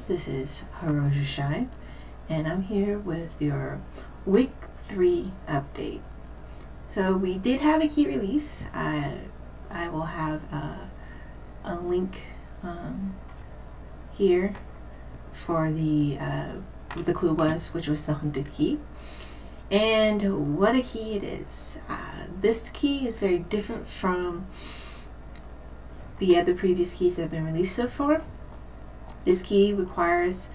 [0.00, 0.26] hunters.
[0.26, 1.68] This is Haroja Shive,
[2.28, 3.80] and I'm here with your
[4.24, 4.52] week
[4.84, 6.00] three update.
[6.88, 8.64] So we did have a key release.
[8.74, 9.18] I
[9.70, 10.90] I will have a,
[11.64, 12.22] a link
[12.62, 13.14] um,
[14.16, 14.54] here
[15.32, 16.52] for the uh,
[16.94, 18.78] what the clue was, which was the hunted key.
[19.70, 21.78] And what a key it is.
[21.88, 24.46] Uh, this key is very different from
[26.18, 28.22] the other previous keys that have been released so far.
[29.24, 30.48] This key requires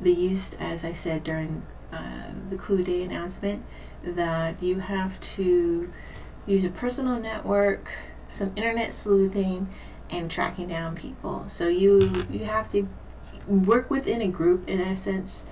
[0.00, 3.62] the use, as I said during uh, the Clue Day announcement,
[4.04, 5.92] that you have to
[6.46, 7.88] use a personal network,
[8.28, 9.68] some internet sleuthing,
[10.10, 11.44] and tracking down people.
[11.48, 12.88] So you you have to
[13.46, 15.44] work within a group in essence,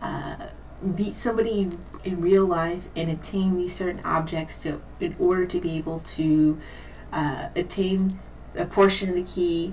[0.00, 0.36] uh,
[0.80, 1.70] meet somebody
[2.04, 6.60] in real life, and attain these certain objects to in order to be able to
[7.12, 8.18] uh, attain
[8.56, 9.72] a portion of the key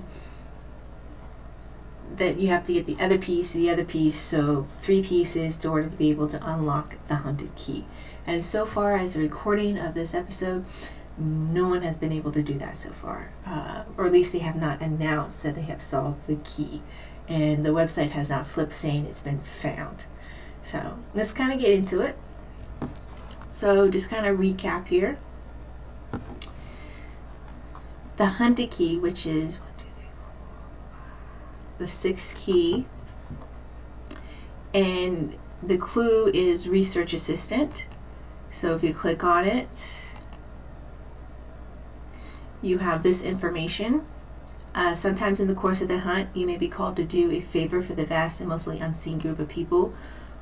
[2.16, 5.70] that you have to get the other piece, the other piece, so three pieces in
[5.70, 7.84] order to be able to unlock the hunted key.
[8.26, 10.64] And so far as a recording of this episode,
[11.18, 14.38] no one has been able to do that so far, uh, or at least they
[14.40, 16.82] have not announced that they have solved the key,
[17.28, 19.98] and the website has not flipped saying it's been found.
[20.64, 22.16] So let's kind of get into it.
[23.52, 25.18] So just kind of recap here.
[28.16, 29.58] The hunted key, which is
[31.80, 32.86] the sixth key,
[34.72, 37.86] and the clue is research assistant.
[38.52, 39.68] So if you click on it,
[42.62, 44.04] you have this information.
[44.74, 47.40] Uh, sometimes in the course of the hunt, you may be called to do a
[47.40, 49.94] favor for the vast and mostly unseen group of people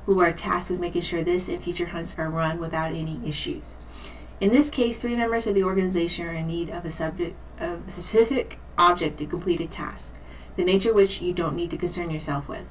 [0.05, 3.77] who are tasked with making sure this and future hunts are run without any issues.
[4.41, 7.87] In this case, three members of the organization are in need of a subject of
[7.87, 10.15] a specific object to complete a task,
[10.59, 12.65] the nature which you don't need to concern yourself with.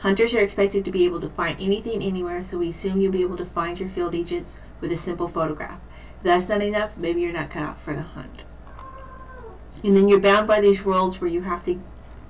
[0.00, 3.22] Hunters are expected to be able to find anything anywhere, so we assume you'll be
[3.22, 5.80] able to find your field agents with a simple photograph.
[6.18, 8.42] If that's not enough, maybe you're not cut out for the hunt.
[9.82, 11.80] And then you're bound by these rules where you have to,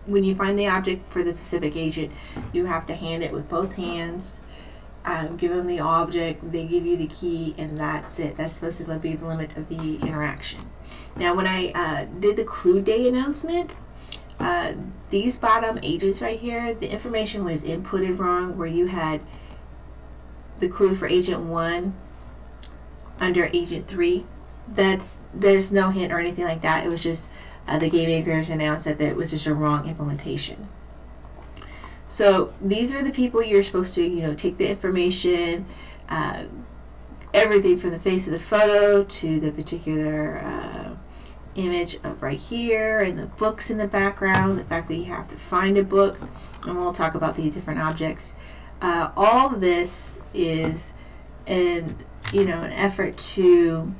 [0.07, 2.13] when you find the object for the specific agent,
[2.53, 4.39] you have to hand it with both hands,
[5.05, 8.37] um, give them the object, they give you the key, and that's it.
[8.37, 10.61] That's supposed to be the limit of the interaction.
[11.17, 13.73] Now, when I uh, did the Clue Day announcement,
[14.39, 14.73] uh,
[15.11, 19.21] these bottom agents right here, the information was inputted wrong where you had
[20.61, 21.95] the clue for agent 1
[23.21, 24.25] under agent 3
[24.69, 26.85] that's there's no hint or anything like that.
[26.85, 27.31] It was just
[27.67, 30.69] uh, the game makers announced that it was just a wrong implementation.
[32.09, 35.67] So these are the people you're supposed to you know take the information
[36.09, 36.45] uh,
[37.33, 40.84] everything from the face of the photo to the particular uh,
[41.55, 45.29] image of right here and the books in the background the fact that you have
[45.29, 46.19] to find a book
[46.67, 48.35] and we'll talk about the different objects.
[48.81, 50.93] Uh, all this is
[51.47, 51.97] an
[52.33, 53.95] you know an effort to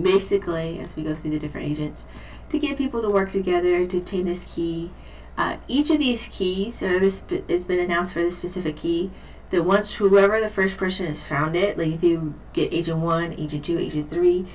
[0.00, 2.06] basically as we go through the different agents
[2.50, 4.90] to get people to work together to obtain this key.
[5.36, 9.10] Uh, each of these keys or this has been announced for this specific key
[9.50, 13.34] that once whoever the first person has found it like if you get agent 1
[13.34, 14.46] agent 2 agent 3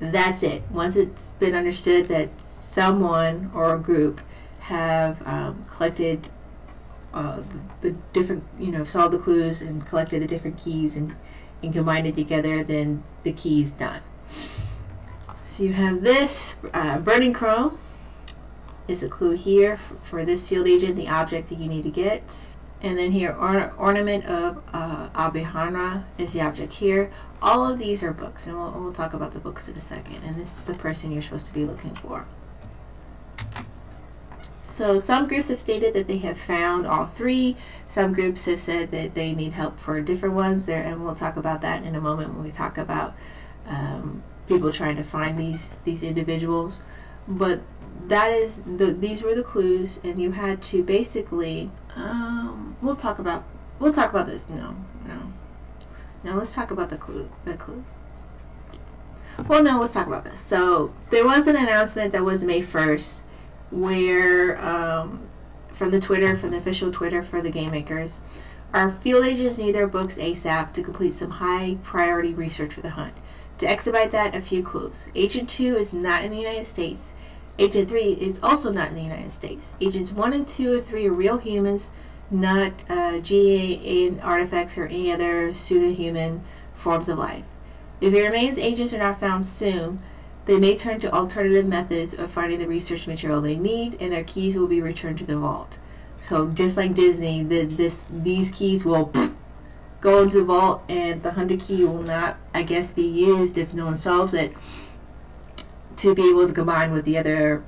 [0.00, 4.20] that's it once it's been understood that someone or a group
[4.60, 6.28] have um, collected
[7.14, 7.40] uh,
[7.80, 11.14] the, the, different, you know, solved the clues and collected the different keys and,
[11.62, 14.00] and combined it together, then the key is done.
[15.46, 17.78] So you have this uh, burning chrome
[18.88, 21.90] is a clue here for, for, this field agent, the object that you need to
[21.90, 22.56] get.
[22.84, 25.30] And then here, or, ornament of uh,
[26.18, 27.10] is the object here.
[27.40, 30.22] All of these are books, and we'll, we'll talk about the books in a second.
[30.22, 32.26] And this is the person you're supposed to be looking for.
[34.60, 37.56] So some groups have stated that they have found all three.
[37.88, 41.38] Some groups have said that they need help for different ones there, and we'll talk
[41.38, 43.14] about that in a moment when we talk about
[43.66, 46.82] um, people trying to find these these individuals.
[47.26, 47.60] But
[48.08, 51.70] that is the these were the clues, and you had to basically.
[51.96, 53.44] Um, we'll talk about
[53.78, 54.48] we'll talk about this.
[54.48, 54.76] No,
[55.06, 55.32] no.
[56.22, 57.96] Now let's talk about the clue the clues.
[59.48, 60.40] Well, no, let's talk about this.
[60.40, 63.22] So there was an announcement that was May first
[63.70, 65.26] where um,
[65.72, 68.20] from the Twitter, from the official Twitter for the game makers,
[68.72, 72.90] our field agents need their books ASAP to complete some high priority research for the
[72.90, 73.14] hunt.
[73.58, 75.08] To expedite that, a few clues.
[75.14, 77.12] Agent 2 is not in the United States.
[77.58, 79.74] Agent 3 is also not in the United States.
[79.80, 81.92] Agents 1 and 2 or 3 are real humans,
[82.30, 86.42] not uh, GA artifacts or any other pseudo-human
[86.74, 87.44] forms of life.
[88.00, 90.00] If your remains agents are not found soon,
[90.46, 94.24] they may turn to alternative methods of finding the research material they need, and their
[94.24, 95.72] keys will be returned to the vault.
[96.20, 99.12] So just like Disney, the, this these keys will
[100.00, 103.74] go into the vault, and the hunted key will not, I guess, be used if
[103.74, 104.54] no one solves it
[106.04, 107.64] to be able to combine with the other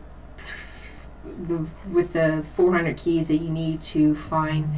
[1.91, 4.69] with the 400 keys that you need to find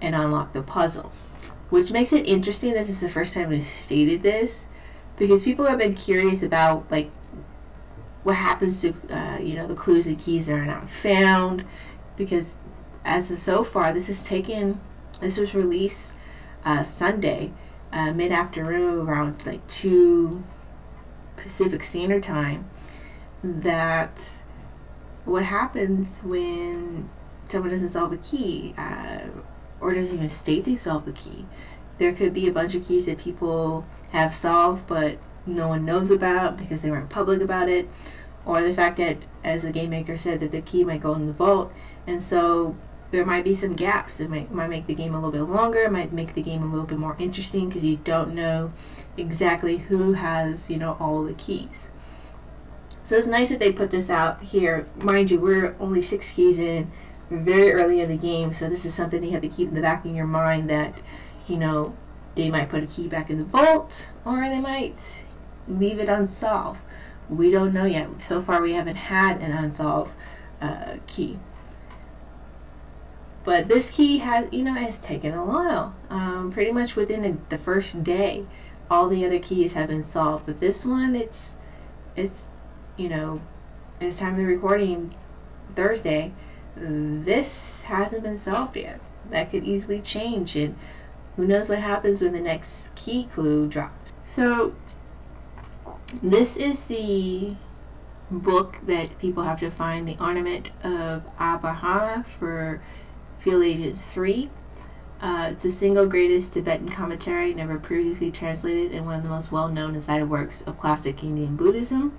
[0.00, 1.12] and unlock the puzzle.
[1.68, 4.66] Which makes it interesting that this is the first time we stated this
[5.18, 7.10] because people have been curious about like
[8.22, 11.64] what happens to uh, you know the clues and keys that are not found
[12.16, 12.54] because
[13.04, 14.80] as of so far this is taken
[15.20, 16.14] this was released
[16.64, 17.50] uh, Sunday
[17.92, 20.42] uh, mid afternoon around like 2
[21.36, 22.64] Pacific Standard Time
[23.42, 24.42] that
[25.24, 27.08] what happens when
[27.48, 29.20] someone doesn't solve a key uh,
[29.80, 31.46] or doesn't even state they solve a key.
[31.98, 35.18] There could be a bunch of keys that people have solved but
[35.48, 37.88] no one knows about because they weren't public about it,
[38.44, 41.26] or the fact that, as the game maker said, that the key might go in
[41.26, 41.72] the vault,
[42.06, 42.76] and so
[43.10, 44.20] there might be some gaps.
[44.20, 46.62] It might, might make the game a little bit longer, it might make the game
[46.62, 48.72] a little bit more interesting because you don't know
[49.16, 51.88] exactly who has, you know, all the keys.
[53.08, 54.86] So it's nice that they put this out here.
[54.96, 56.92] Mind you, we're only six keys in,
[57.30, 59.80] very early in the game, so this is something you have to keep in the
[59.80, 60.92] back of your mind that,
[61.46, 61.96] you know,
[62.34, 65.22] they might put a key back in the vault, or they might
[65.66, 66.80] leave it unsolved.
[67.30, 68.08] We don't know yet.
[68.20, 70.12] So far, we haven't had an unsolved
[70.60, 71.38] uh, key.
[73.42, 75.94] But this key has, you know, has taken a while.
[76.10, 78.44] Um, pretty much within a, the first day,
[78.90, 80.44] all the other keys have been solved.
[80.44, 81.54] But this one, it's,
[82.14, 82.44] it's,
[82.98, 83.40] you know,
[84.00, 85.14] it's time of the recording
[85.74, 86.32] Thursday.
[86.76, 89.00] This hasn't been solved yet.
[89.30, 90.76] That could easily change, and
[91.36, 94.12] who knows what happens when the next key clue drops.
[94.24, 94.74] So,
[96.22, 97.54] this is the
[98.30, 102.82] book that people have to find the ornament of Abhaya for
[103.40, 104.50] Field Agent 3.
[105.20, 109.50] Uh, it's the single greatest Tibetan commentary never previously translated and one of the most
[109.50, 112.16] well known cited works of classic Indian Buddhism.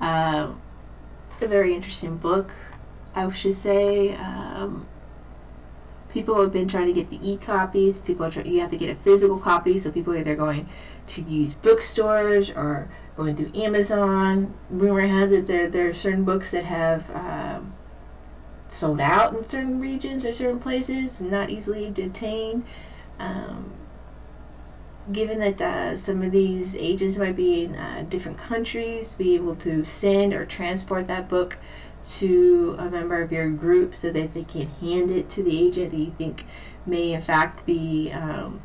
[0.00, 0.52] Uh,
[1.40, 2.52] a very interesting book,
[3.14, 4.14] I should say.
[4.14, 4.86] Um,
[6.12, 7.98] people have been trying to get the e copies.
[7.98, 10.68] People trying, you have to get a physical copy, so people either going
[11.08, 14.54] to use bookstores or going through Amazon.
[14.68, 17.72] Rumor has it there there are certain books that have um,
[18.70, 22.64] sold out in certain regions or certain places, not easily detained.
[23.18, 23.72] Um,
[25.12, 29.56] given that uh, some of these agents might be in uh, different countries, be able
[29.56, 31.58] to send or transport that book
[32.06, 35.90] to a member of your group so that they can hand it to the agent
[35.90, 36.44] that you think
[36.86, 38.60] may in fact be um,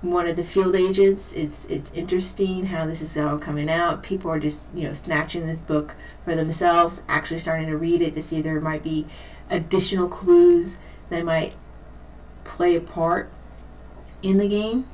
[0.00, 1.32] one of the field agents.
[1.32, 4.02] It's it's interesting how this is all coming out.
[4.02, 5.94] People are just you know snatching this book
[6.24, 9.06] for themselves, actually starting to read it to see there might be
[9.50, 10.78] additional clues
[11.10, 11.54] that might
[12.44, 13.30] play a part
[14.22, 14.86] in the game.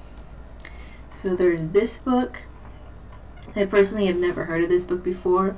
[1.20, 2.38] So there's this book.
[3.54, 5.54] I personally have never heard of this book before,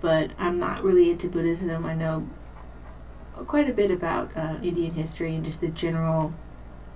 [0.00, 1.86] but I'm not really into Buddhism.
[1.86, 2.28] I know
[3.36, 6.34] quite a bit about uh, Indian history and just the general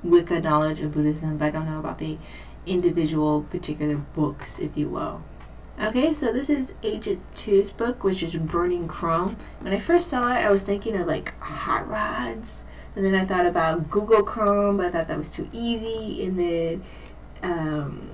[0.03, 2.19] Wicca knowledge of Buddhism, but I don't know about the
[2.67, 5.23] individual particular books, if you will.
[5.81, 9.37] Okay, so this is Agent 2's book, which is Burning Chrome.
[9.61, 12.65] When I first saw it, I was thinking of like hot rods,
[12.97, 16.37] and then I thought about Google Chrome, but I thought that was too easy, and
[16.37, 16.85] then
[17.43, 18.11] um,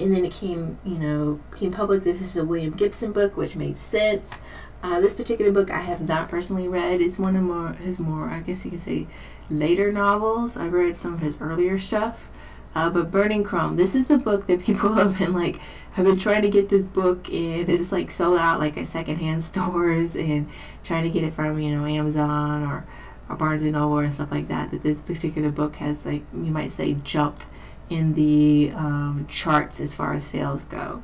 [0.00, 3.54] and then it came, you know, came public this is a William Gibson book, which
[3.54, 4.38] made sense.
[4.82, 7.02] Uh, this particular book I have not personally read.
[7.02, 9.06] It's one of more his more, I guess you could say,
[9.50, 10.56] later novels.
[10.56, 12.28] I've read some of his earlier stuff.
[12.74, 15.60] Uh, but Burning Chrome, this is the book that people have been like,
[15.92, 19.44] have been trying to get this book and it's like sold out like at secondhand
[19.52, 20.48] stores and
[20.82, 22.86] trying to get it from, you know, Amazon or,
[23.28, 24.70] or Barnes and Noble and stuff like that.
[24.70, 27.46] That this particular book has like, you might say, jumped
[27.90, 31.02] in the um, charts as far as sales go.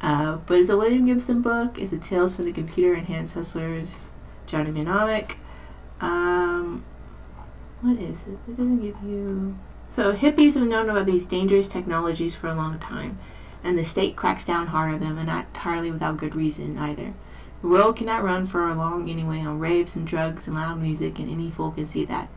[0.00, 1.78] Uh, but it's a William Gibson book.
[1.78, 3.96] It's a Tales from the Computer Enhanced Hustlers,
[4.46, 5.36] Johnny Mnemonic.
[6.00, 6.84] Um,
[7.80, 8.38] what is it?
[8.48, 9.58] It doesn't give you.
[9.88, 13.18] So hippies have known about these dangerous technologies for a long time,
[13.64, 17.14] and the state cracks down hard on them, and not entirely without good reason either.
[17.60, 21.28] The world cannot run for long anyway on raves and drugs and loud music, and
[21.28, 22.28] any fool can see that.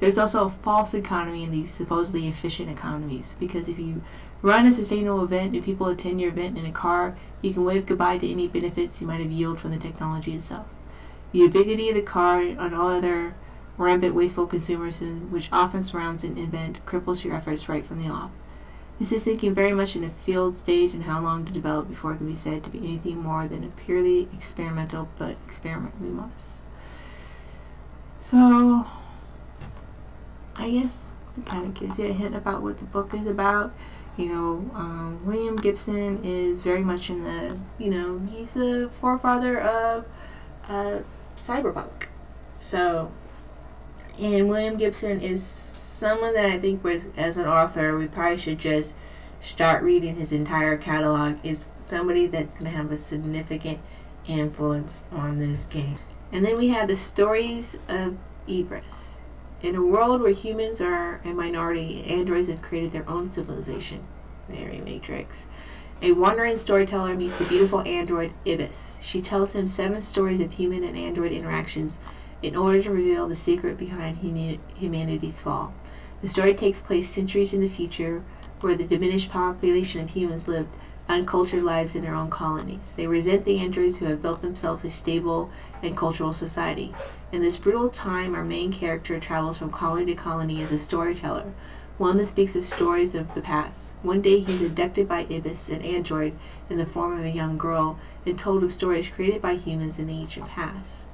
[0.00, 4.02] There's also a false economy in these supposedly efficient economies, because if you
[4.42, 7.86] run a sustainable event and people attend your event in a car, you can wave
[7.86, 10.66] goodbye to any benefits you might have yielded from the technology itself.
[11.32, 13.34] The ubiquity of the car and all other
[13.76, 18.12] rampant wasteful consumerism, uh, which often surrounds an event, cripples your efforts right from the
[18.12, 18.30] off.
[18.98, 22.12] This is thinking very much in a field stage and how long to develop before
[22.12, 26.08] it can be said to be anything more than a purely experimental, but experiment we
[26.08, 26.60] must.
[28.20, 28.86] So,
[30.60, 33.72] I guess it kind of gives you a hint about what the book is about.
[34.16, 39.58] You know, um, William Gibson is very much in the, you know, he's the forefather
[39.58, 40.06] of
[40.68, 40.98] uh,
[41.36, 42.06] cyberpunk.
[42.58, 43.10] So,
[44.18, 48.58] and William Gibson is someone that I think was, as an author, we probably should
[48.58, 48.94] just
[49.40, 51.38] start reading his entire catalog.
[51.42, 53.78] Is somebody that's going to have a significant
[54.26, 55.98] influence on this game.
[56.32, 58.16] And then we have the stories of
[58.48, 59.16] Ibis.
[59.62, 64.02] In a world where humans are a minority, androids have created their own civilization.
[64.48, 65.46] Mary Matrix.
[66.00, 68.98] A wandering storyteller meets the beautiful android Ibis.
[69.02, 72.00] She tells him seven stories of human and android interactions
[72.42, 74.16] in order to reveal the secret behind
[74.76, 75.74] humanity's fall.
[76.22, 78.22] The story takes place centuries in the future,
[78.62, 80.70] where the diminished population of humans lived
[81.10, 82.94] uncultured lives in their own colonies.
[82.96, 85.50] They resent the androids who have built themselves a stable
[85.82, 86.94] and cultural society.
[87.32, 91.52] In this brutal time, our main character travels from colony to colony as a storyteller,
[91.98, 93.94] one that speaks of stories of the past.
[94.02, 96.34] One day he's abducted by Ibis, an android,
[96.70, 100.06] in the form of a young girl, and told of stories created by humans in
[100.06, 101.04] the ancient past.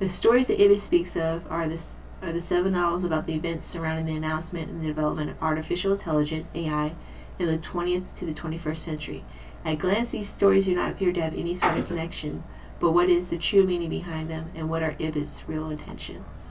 [0.00, 1.80] The stories that Ibis speaks of are the,
[2.22, 5.92] are the seven novels about the events surrounding the announcement and the development of artificial
[5.92, 6.92] intelligence, AI,
[7.38, 9.24] in the 20th to the 21st century.
[9.64, 12.42] At glance, these stories do not appear to have any sort of connection,
[12.80, 16.50] but what is the true meaning behind them, and what are Ibis' real intentions?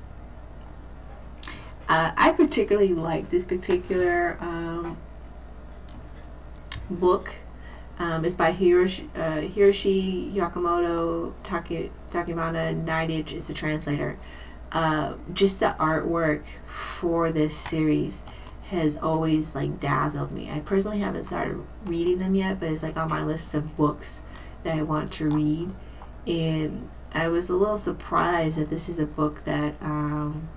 [1.90, 4.98] Uh, I particularly like this particular um,
[6.90, 7.32] book.
[7.98, 14.18] Um, it's by Hiroshi, uh, Hiroshi Yakamoto Taki, Takimana is the translator.
[14.72, 18.24] Uh, just the artwork for this series
[18.70, 20.50] has always like dazzled me.
[20.52, 24.22] I personally haven't started reading them yet, but it's like on my list of books
[24.64, 25.70] that I want to read.
[26.26, 30.50] And I was a little surprised that this is a book that um,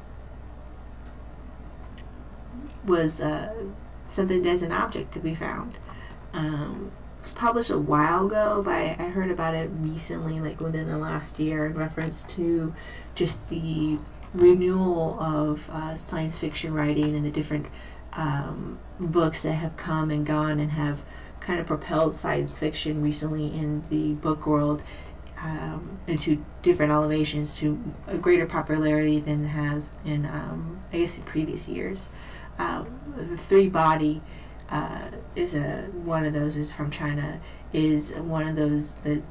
[2.84, 3.54] was uh,
[4.08, 5.76] something as an object to be found.
[6.32, 6.90] Um,
[7.20, 10.88] it was published a while ago, but I, I heard about it recently, like within
[10.88, 12.74] the last year, in reference to
[13.14, 13.98] just the
[14.34, 17.66] renewal of uh, science fiction writing and the different
[18.14, 21.00] um, books that have come and gone and have
[21.40, 24.82] kind of propelled science fiction recently in the book world
[25.42, 31.24] um, into different elevations to a greater popularity than has in, um, I guess, in
[31.24, 32.08] previous years.
[32.58, 34.20] Um, the Three Body
[34.68, 37.40] uh, is a one of those is from China.
[37.72, 39.22] Is one of those that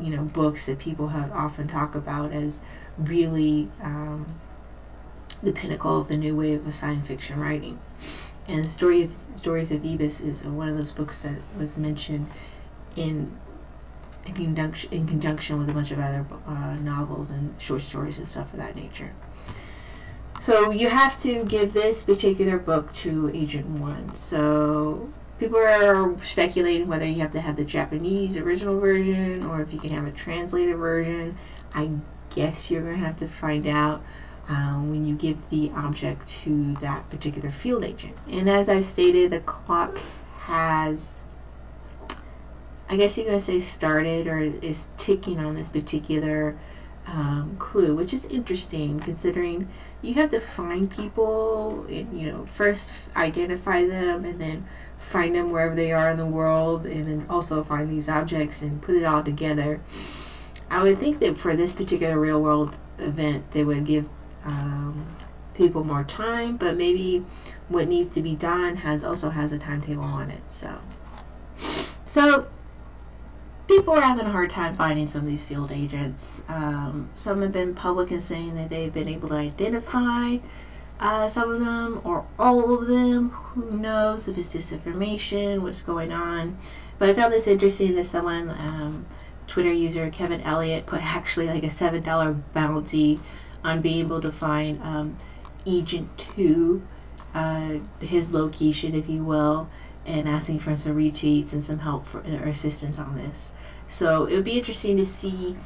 [0.00, 2.60] you know books that people have often talk about as
[2.96, 4.26] really um,
[5.42, 7.78] the pinnacle of the new wave of science fiction writing.
[8.48, 12.30] And the story of stories of Ibis is one of those books that was mentioned
[12.94, 13.36] in
[14.24, 18.26] in conjunction in conjunction with a bunch of other uh, novels and short stories and
[18.26, 19.12] stuff of that nature.
[20.40, 24.14] So you have to give this particular book to Agent One.
[24.14, 29.72] So people are speculating whether you have to have the Japanese original version or if
[29.72, 31.36] you can have a translated version.
[31.74, 31.90] I
[32.34, 34.02] guess you're gonna have to find out
[34.48, 38.16] um, when you give the object to that particular field agent.
[38.30, 39.98] And as I stated, the clock
[40.40, 41.24] has,
[42.88, 46.56] I guess going to say, started or is ticking on this particular
[47.06, 49.68] um, clue, which is interesting considering
[50.02, 54.66] you have to find people, and, you know, first identify them and then
[54.98, 58.82] find them wherever they are in the world and then also find these objects and
[58.82, 59.80] put it all together.
[60.68, 64.06] I would think that for this particular real world event, they would give
[64.46, 65.06] um,
[65.54, 67.24] people more time, but maybe
[67.68, 70.50] what needs to be done has also has a timetable on it.
[70.50, 70.78] So,
[72.04, 72.46] so
[73.66, 76.44] people are having a hard time finding some of these field agents.
[76.48, 80.38] Um, some have been public in saying that they've been able to identify
[81.00, 83.30] uh, some of them or all of them.
[83.30, 86.56] Who knows if it's disinformation, what's going on?
[86.98, 89.06] But I found this interesting that someone, um,
[89.46, 93.20] Twitter user Kevin Elliott, put actually like a seven dollar bounty
[93.66, 95.18] on being able to find um,
[95.66, 96.82] Agent 2,
[97.34, 99.68] uh, his location, if you will,
[100.06, 103.54] and asking for some retweets and some help for, or assistance on this.
[103.88, 105.56] So it would be interesting to see,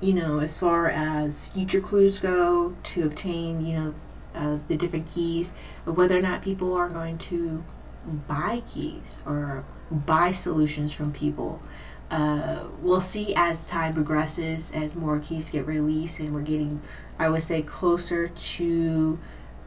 [0.00, 3.94] you know, as far as future clues go, to obtain, you know,
[4.34, 5.52] uh, the different keys,
[5.84, 7.64] whether or not people are going to
[8.28, 11.62] buy keys or buy solutions from people.
[12.10, 16.82] Uh, we'll see as time progresses, as more keys get released, and we're getting
[17.22, 19.18] I would say closer to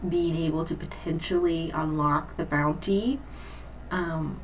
[0.07, 3.19] being able to potentially unlock the bounty.
[3.91, 4.41] Um,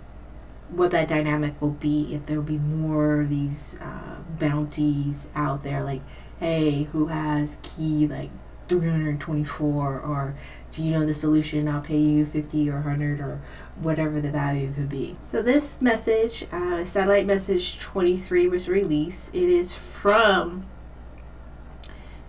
[0.69, 5.61] what that dynamic will be if there will be more of these uh, bounties out
[5.63, 5.99] there, like,
[6.39, 8.29] hey, who has key like
[8.69, 10.33] 324 or
[10.71, 13.41] do you know the solution i'll pay you 50 or 100 or
[13.81, 19.49] whatever the value could be so this message uh, satellite message 23 was released it
[19.49, 20.63] is from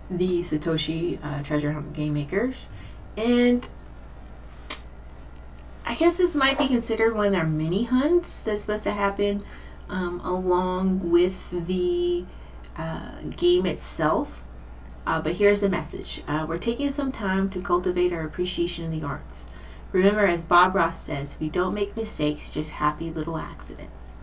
[0.09, 2.69] the satoshi uh, treasure hunt game makers
[3.17, 3.67] and
[5.85, 9.43] i guess this might be considered one of their mini hunts that's supposed to happen
[9.89, 12.25] um, along with the
[12.77, 14.43] uh, game itself
[15.05, 18.91] uh, but here's the message uh, We're taking some time to cultivate our appreciation of
[18.91, 19.47] the arts.
[19.91, 24.13] Remember, as Bob Ross says, we don't make mistakes, just happy little accidents.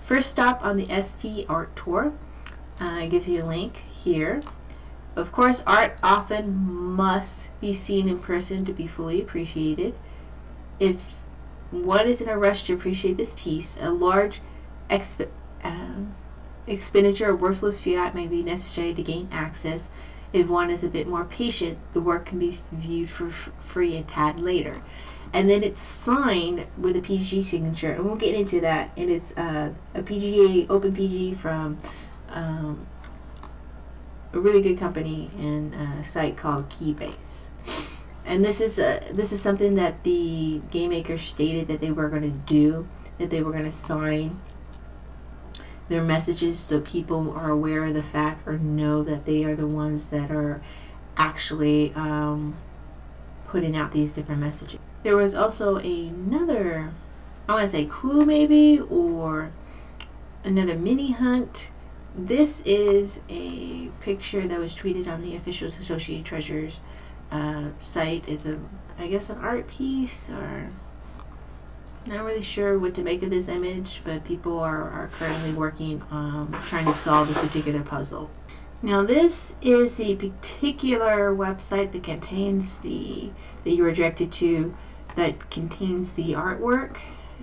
[0.00, 2.12] First stop on the ST Art Tour.
[2.80, 4.40] Uh, gives you a link here.
[5.16, 6.54] Of course, art often
[6.94, 9.94] must be seen in person to be fully appreciated.
[10.78, 11.14] If
[11.70, 14.40] one is in a rush to appreciate this piece, a large
[14.88, 15.28] exp-
[15.62, 16.14] um,
[16.66, 19.90] expenditure of worthless fiat may be necessary to gain access
[20.32, 23.96] if one is a bit more patient, the work can be viewed for f- free
[23.96, 24.80] a tad later.
[25.32, 28.90] And then it's signed with a PG signature, and we'll get into that.
[28.96, 31.78] And it's uh, a PGA, Open PG from
[32.30, 32.86] um,
[34.32, 37.48] a really good company and a site called Keybase.
[38.24, 42.08] And this is a, this is something that the game makers stated that they were
[42.08, 42.86] going to do,
[43.18, 44.40] that they were going to sign
[45.88, 49.66] their messages so people are aware of the fact or know that they are the
[49.66, 50.62] ones that are
[51.16, 52.54] actually um,
[53.48, 54.78] putting out these different messages.
[55.02, 56.92] There was also another,
[57.48, 59.50] I want to say clue maybe, or
[60.44, 61.70] another mini hunt.
[62.16, 66.80] This is a picture that was tweeted on the official Satoshi Treasures
[67.30, 68.28] uh, site.
[68.28, 68.58] Is a,
[68.98, 70.70] I guess, an art piece or
[72.06, 76.02] not really sure what to make of this image, but people are, are currently working
[76.10, 78.30] um, trying to solve this particular puzzle.
[78.82, 83.30] Now, this is the particular website that contains the
[83.64, 84.74] that you were directed to
[85.16, 86.96] that contains the artwork.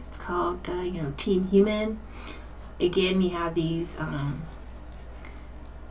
[0.07, 1.99] It's called, uh, you know, Team Human.
[2.79, 4.41] Again, you have these um,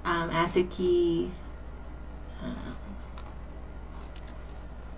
[0.07, 0.31] um,
[0.71, 1.31] key
[2.43, 2.55] uh,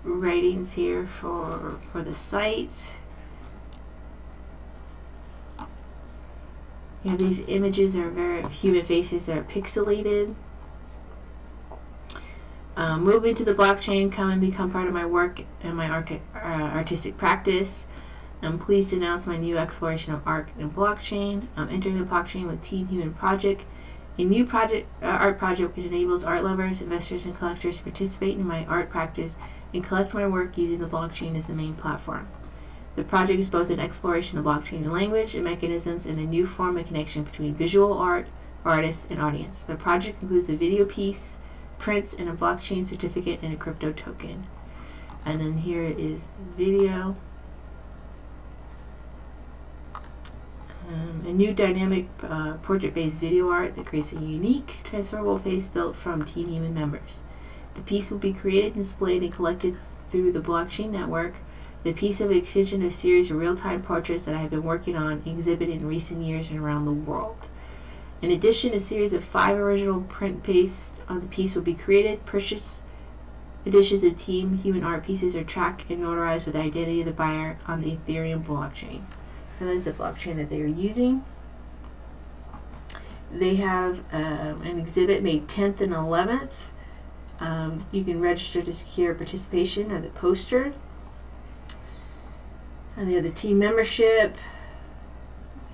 [0.03, 2.93] ratings here for for the site.
[7.03, 10.35] You have these images are very human faces that are pixelated.
[12.75, 16.17] Um, move into the blockchain, come and become part of my work and my uh,
[16.35, 17.85] artistic practice.
[18.41, 21.47] I'm pleased to announce my new exploration of art and blockchain.
[21.57, 23.63] I'm entering the blockchain with Team Human Project,
[24.19, 28.35] a new project uh, art project which enables art lovers, investors, and collectors to participate
[28.35, 29.37] in my art practice
[29.73, 32.27] and collect my work using the blockchain as the main platform.
[32.97, 36.77] The project is both an exploration of blockchain language and mechanisms and a new form
[36.77, 38.27] of connection between visual art,
[38.65, 39.61] artists, and audience.
[39.61, 41.37] The project includes a video piece,
[41.77, 44.47] prints, and a blockchain certificate and a crypto token.
[45.23, 47.15] And then here is the video.
[50.89, 55.69] Um, a new dynamic uh, portrait based video art that creates a unique, transferable face
[55.69, 57.21] built from Team Human members.
[57.75, 59.77] The piece will be created displayed and collected
[60.09, 61.35] through the blockchain network
[61.83, 64.95] the piece of extension of a series of real-time portraits that I have been working
[64.95, 67.37] on exhibited in recent years and around the world.
[68.21, 72.25] In addition, a series of five original print based on the piece will be created.
[72.25, 72.81] Purchase
[73.63, 77.13] editions of Team Human art pieces are tracked and notarized with the identity of the
[77.13, 79.01] buyer on the Ethereum blockchain.
[79.67, 81.23] That's the blockchain that they are using.
[83.31, 86.69] They have um, an exhibit May 10th and 11th.
[87.39, 90.73] Um, you can register to secure participation of the poster
[92.99, 94.35] and they have the team membership,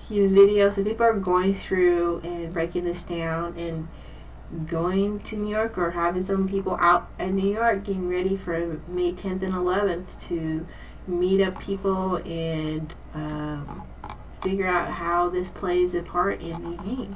[0.08, 0.70] human video.
[0.70, 3.88] So people are going through and breaking this down and
[4.68, 8.80] going to New York or having some people out in New York getting ready for
[8.88, 10.68] May 10th and 11th to
[11.08, 13.84] meet up people and um,
[14.42, 17.16] figure out how this plays a part in the game.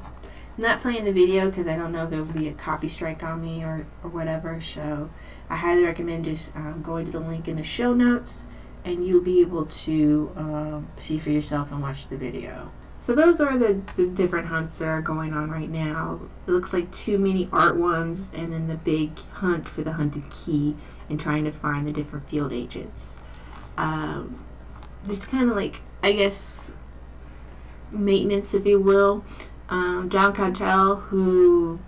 [0.58, 2.88] I'm not playing the video because I don't know if there will be a copy
[2.88, 4.60] strike on me or, or whatever.
[4.62, 5.10] So
[5.50, 8.44] I highly recommend just um, going to the link in the show notes
[8.84, 12.72] and you'll be able to um, see for yourself and watch the video.
[13.02, 16.20] So those are the, the different hunts that are going on right now.
[16.46, 20.30] It looks like two mini art ones and then the big hunt for the hunted
[20.30, 20.76] key
[21.10, 23.16] and trying to find the different field agents.
[23.80, 24.44] Um,
[25.08, 26.74] just kind of like, I guess,
[27.92, 29.24] maintenance, if you will.
[29.70, 31.80] Um, John Cantrell, who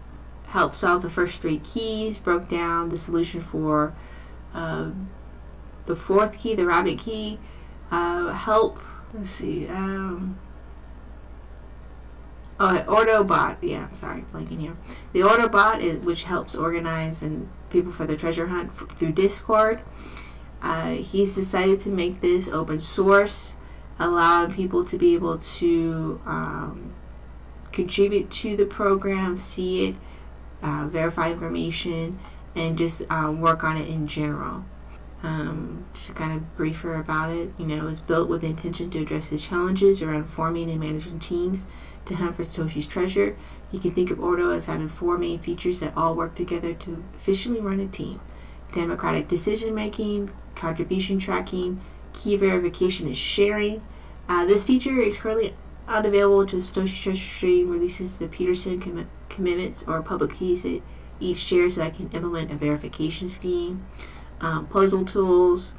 [0.47, 3.93] helped solve the first three keys, broke down the solution for
[4.53, 5.09] um,
[5.85, 7.39] the fourth key, the rabbit key,
[7.91, 8.79] uh, help.
[9.13, 9.67] Let's see.
[9.67, 10.37] Um,
[12.63, 13.57] Oh, Ordobot.
[13.61, 14.75] Yeah, sorry, blanking here.
[15.13, 19.81] The Ordobot, is, which helps organize and people for the treasure hunt f- through Discord.
[20.61, 23.55] Uh, he's decided to make this open source,
[23.99, 26.93] allowing people to be able to um,
[27.71, 29.95] contribute to the program, see it,
[30.61, 32.19] uh, verify information,
[32.55, 34.63] and just uh, work on it in general.
[35.23, 38.89] Um, just kind of briefer about it, you know, it was built with the intention
[38.91, 41.67] to address the challenges around forming and managing teams
[42.05, 43.35] to hunt for Satoshi's treasure.
[43.71, 47.03] You can think of Ordo as having four main features that all work together to
[47.15, 48.19] efficiently run a team
[48.73, 51.81] democratic decision making, contribution tracking,
[52.13, 53.81] key verification, and sharing.
[54.27, 55.53] Uh, this feature is currently
[55.87, 60.81] unavailable to Satoshi Treasure Stream releases the Pedersen com- commitments or public keys that
[61.19, 63.85] each shares so I can implement a verification scheme,
[64.39, 65.73] um, puzzle tools,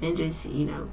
[0.00, 0.90] and just, you know,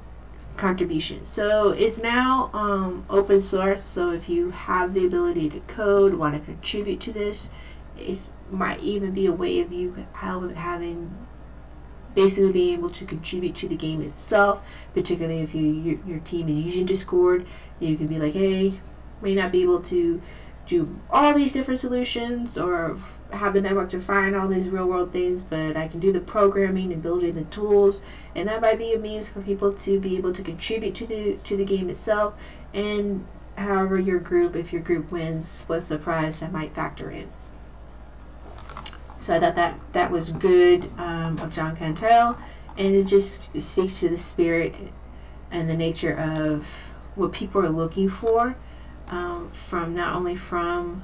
[0.56, 1.28] contributions.
[1.28, 3.84] So it's now um, open source.
[3.84, 7.50] So if you have the ability to code, want to contribute to this,
[7.98, 11.14] it might even be a way of you having
[12.16, 14.66] basically being able to contribute to the game itself.
[14.92, 17.46] Particularly if you your, your team is using Discord,
[17.78, 18.80] you can be like, hey,
[19.22, 20.20] may not be able to
[20.66, 22.98] do all these different solutions or
[23.32, 26.20] have the network to find all these real world things, but I can do the
[26.20, 28.02] programming and building the tools,
[28.34, 31.38] and that might be a means for people to be able to contribute to the
[31.44, 32.34] to the game itself.
[32.74, 33.24] And
[33.56, 37.28] however your group, if your group wins, splits the prize, that might factor in.
[39.26, 42.38] So I thought that that was good um, of John Cantrell,
[42.78, 44.72] and it just speaks to the spirit
[45.50, 48.54] and the nature of what people are looking for
[49.08, 51.02] um, from not only from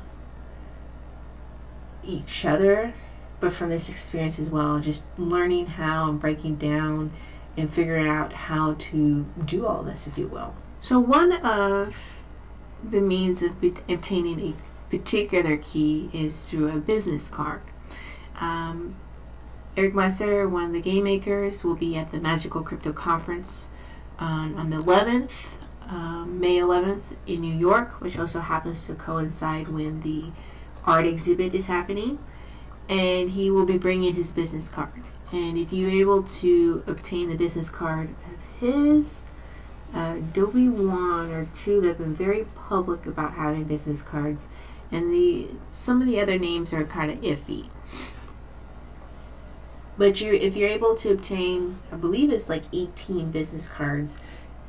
[2.05, 2.95] each other,
[3.41, 4.79] but from this experience as well.
[4.79, 7.11] Just learning how and breaking down
[7.57, 10.55] and figuring out how to do all this, if you will.
[10.81, 12.21] So, one of
[12.85, 14.55] the means of obtaining a
[14.91, 17.63] particular key is through a business card.
[18.43, 18.97] Um,
[19.77, 23.71] Eric Meltzer, one of the game makers, will be at the Magical Crypto Conference
[24.19, 25.57] on, on the 11th
[25.89, 30.25] um, May 11th in New York, which also happens to coincide when the
[30.87, 32.19] art exhibit is happening.
[32.89, 35.03] And he will be bringing his business card.
[35.33, 39.25] And if you're able to obtain the business card of his,
[39.95, 44.49] uh, Adobe one or two that have been very public about having business cards,
[44.91, 47.69] and the some of the other names are kind of iffy.
[49.99, 54.19] But you, if you're able to obtain, I believe it's like 18 business cards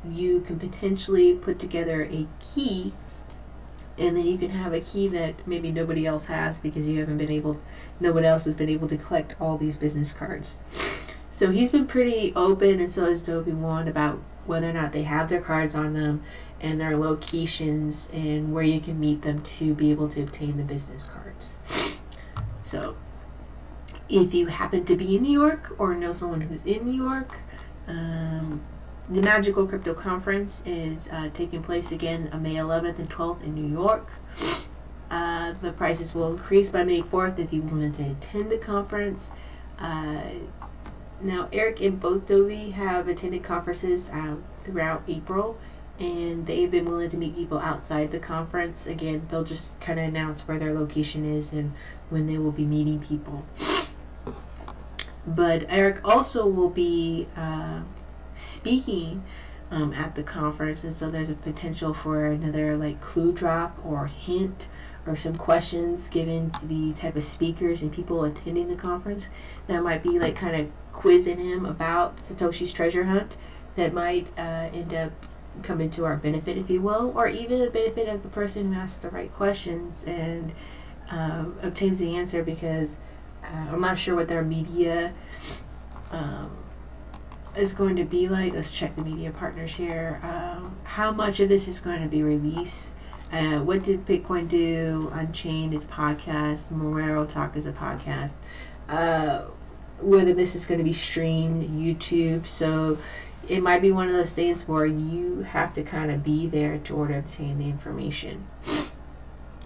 [0.10, 2.92] you can potentially put together a key
[3.98, 7.18] and then you can have a key that maybe nobody else has because you haven't
[7.18, 7.60] been able
[8.00, 10.58] no one else has been able to collect all these business cards.
[11.32, 15.04] So he's been pretty open and so is Dovey Wan about whether or not they
[15.04, 16.24] have their cards on them
[16.60, 20.64] and their locations and where you can meet them to be able to obtain the
[20.64, 21.54] business cards.
[22.62, 22.96] So
[24.10, 27.38] if you happen to be in New York or know someone who's in New York
[27.88, 28.62] um,
[29.10, 33.54] the Magical Crypto Conference is uh, taking place again on May 11th and 12th in
[33.54, 34.10] New York.
[35.12, 39.30] Uh, the prices will increase by May 4th if you wanted to attend the conference.
[39.78, 40.22] Uh,
[41.22, 45.60] now, Eric and both Dovey have attended conferences uh, throughout April,
[46.00, 48.88] and they've been willing to meet people outside the conference.
[48.88, 51.74] Again, they'll just kind of announce where their location is and
[52.10, 53.46] when they will be meeting people.
[55.26, 57.82] But Eric also will be uh,
[58.36, 59.24] speaking
[59.72, 64.08] um, at the conference, and so there's a potential for another like clue drop or
[64.08, 64.68] hint
[65.06, 69.28] or some questions given to the type of speakers and people attending the conference
[69.68, 73.34] that might be like kind of quizzing him about Satoshi's treasure hunt
[73.76, 75.12] that might uh, end up
[75.62, 78.80] coming to our benefit, if you will, or even the benefit of the person who
[78.80, 80.52] asks the right questions and
[81.10, 82.98] um, obtains the answer because
[83.44, 85.14] I'm not sure what their media
[86.12, 86.52] um,
[87.56, 88.54] is going to be like.
[88.54, 90.20] Let's check the media partners here.
[90.24, 92.96] Um, how much of this is going to be released?
[93.32, 95.10] Uh, what did Bitcoin do?
[95.14, 96.72] Unchained is a podcast.
[96.72, 98.34] Monero Talk is a podcast.
[98.88, 99.46] Uh,
[100.00, 102.46] whether this is going to be streamed YouTube.
[102.46, 102.98] So
[103.48, 106.78] it might be one of those things where you have to kind of be there
[106.78, 108.46] to order obtain the information.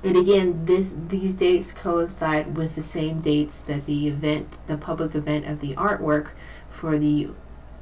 [0.04, 5.16] And again, this these dates coincide with the same dates that the event, the public
[5.16, 6.30] event of the artwork
[6.70, 7.30] for the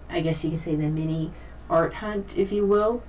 [0.09, 1.31] I guess you could say the mini
[1.69, 3.03] art hunt, if you will,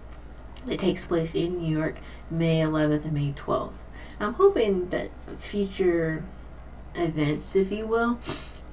[0.66, 1.96] that takes place in New York,
[2.30, 3.72] May 11th and May 12th.
[4.18, 6.24] I'm hoping that future
[6.94, 8.18] events, if you will,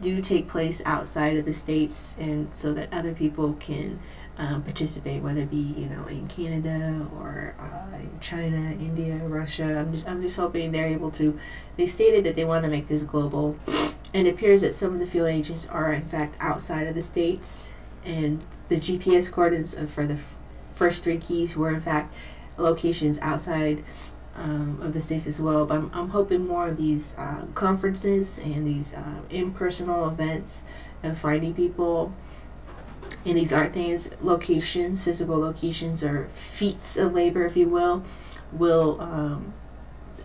[0.01, 3.99] do take place outside of the states, and so that other people can
[4.37, 9.79] um, participate, whether it be you know in Canada or uh, in China, India, Russia.
[9.79, 11.39] I'm just, I'm just hoping they're able to.
[11.77, 13.57] They stated that they want to make this global,
[14.13, 17.03] and it appears that some of the fuel agents are in fact outside of the
[17.03, 17.73] states,
[18.05, 20.35] and the GPS coordinates for the f-
[20.75, 22.13] first three keys were in fact
[22.57, 23.83] locations outside
[24.35, 25.65] um, of the states as well.
[25.65, 30.63] But I'm, I'm hoping more of these uh, conferences and these uh, impersonal events
[31.03, 32.13] and finding people
[33.25, 38.03] in these art things, locations, physical locations, or feats of labor, if you will,
[38.51, 39.53] will um,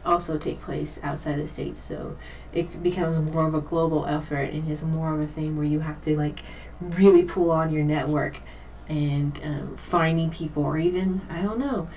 [0.05, 1.81] also take place outside the states.
[1.81, 2.17] So
[2.53, 5.81] it becomes more of a global effort and is more of a thing where you
[5.81, 6.41] have to like
[6.81, 8.39] really pull on your network
[8.89, 11.89] and um, finding people, or even I don't know,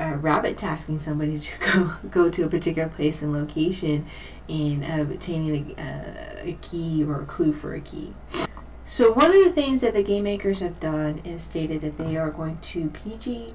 [0.00, 4.06] uh, rabbit tasking somebody to go go to a particular place and location
[4.48, 8.12] and uh, obtaining a, a key or a clue for a key.
[8.86, 12.16] So one of the things that the game makers have done is stated that they
[12.16, 13.54] are going to PGP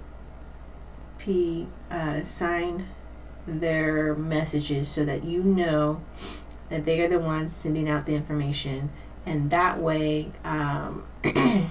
[1.91, 2.87] uh, sign
[3.45, 6.01] their messages so that you know
[6.69, 8.89] that they are the ones sending out the information,
[9.25, 10.31] and that way.
[10.43, 11.67] Um, you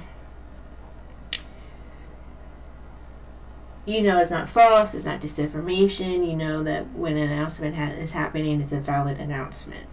[4.02, 6.28] know it's not false, it's not disinformation.
[6.28, 9.86] You know that when an announcement ha- is happening, it's a valid announcement.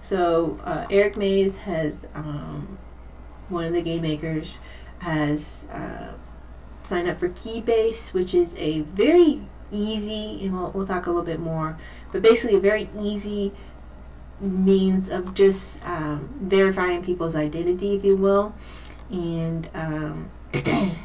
[0.00, 2.78] So uh, Eric Mays has um,
[3.48, 4.58] one of the game makers
[5.00, 6.12] has uh,
[6.82, 11.24] signed up for Keybase, which is a very easy, and we'll, we'll talk a little
[11.24, 11.78] bit more,
[12.12, 13.52] but basically a very easy
[14.40, 18.54] means of just um, verifying people's identity, if you will,
[19.10, 20.30] and um,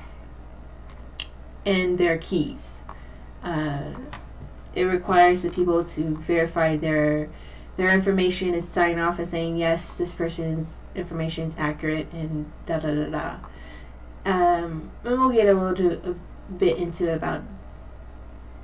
[1.65, 2.81] and their keys.
[3.43, 3.91] Uh,
[4.75, 7.29] it requires the people to verify their
[7.77, 12.79] their information is signing off and saying yes, this person's information is accurate and da
[12.79, 13.35] da da da.
[14.25, 16.15] Um, and we'll get a little a
[16.51, 17.41] bit into about.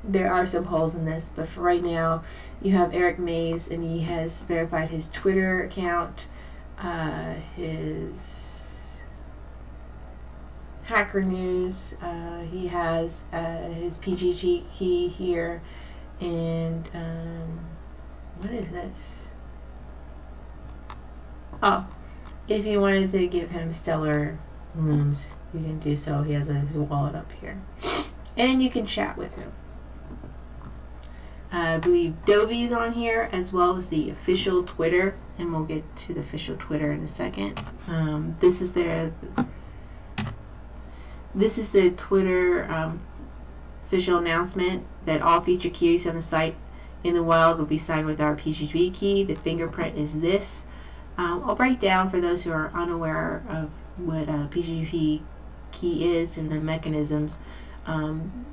[0.02, 2.24] There are some holes in this, but for right now,
[2.62, 6.28] you have Eric Mays, and he has verified his Twitter account,
[6.80, 8.98] uh, his
[10.86, 11.95] Hacker News.
[12.02, 15.62] Uh, he has uh, his PGP key here,
[16.22, 17.60] and um,
[18.39, 18.91] what is this?
[21.62, 21.88] Oh,
[22.47, 24.38] if you wanted to give him Stellar
[24.78, 26.23] lumens, you can do so.
[26.23, 27.58] He has his wallet up here.
[28.38, 29.52] And you can chat with him.
[31.52, 36.13] I believe Dovey's on here as well as the official Twitter, and we'll get to
[36.13, 37.60] the official Twitter in a second.
[37.88, 39.12] Um, this is their
[41.34, 42.99] this is the Twitter um,
[43.86, 46.56] official announcement that all feature keys on the site
[47.04, 49.24] in the wild will be signed with our PGP key.
[49.24, 50.66] The fingerprint is this.
[51.18, 55.22] Um, I'll break down for those who are unaware of what a PGP
[55.72, 57.38] key is and the mechanisms
[57.86, 58.46] um,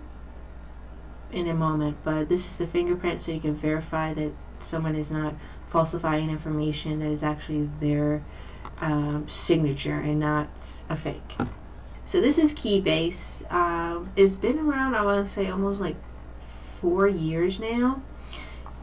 [1.33, 5.11] in a moment, but this is the fingerprint so you can verify that someone is
[5.11, 5.35] not
[5.69, 8.23] falsifying information that is actually their
[8.81, 10.49] um, signature and not
[10.89, 11.37] a fake.
[12.05, 13.51] So this is Keybase.
[13.53, 15.97] Um, it's been around, I want to say, almost like
[16.81, 18.01] four years now.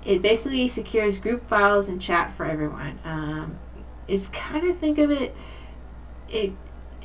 [0.05, 2.99] It basically secures group files and chat for everyone.
[3.05, 3.57] Um,
[4.07, 5.35] it's kind of think of it,
[6.29, 6.51] it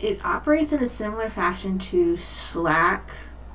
[0.01, 3.11] it operates in a similar fashion to Slack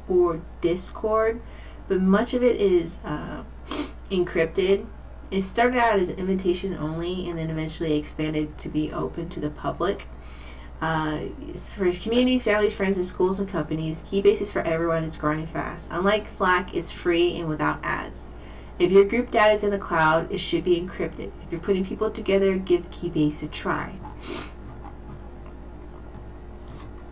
[0.07, 1.41] or Discord,
[1.87, 3.43] but much of it is uh,
[4.11, 4.85] encrypted.
[5.31, 9.49] It started out as invitation only and then eventually expanded to be open to the
[9.49, 10.05] public.
[10.81, 11.19] Uh,
[11.55, 15.05] for communities, families, friends, and schools and companies, Keybase is for everyone.
[15.05, 15.89] It's growing fast.
[15.91, 18.31] Unlike Slack, it's free and without ads.
[18.83, 21.31] If your group data is in the cloud, it should be encrypted.
[21.41, 23.93] If you're putting people together, give Keybase a try.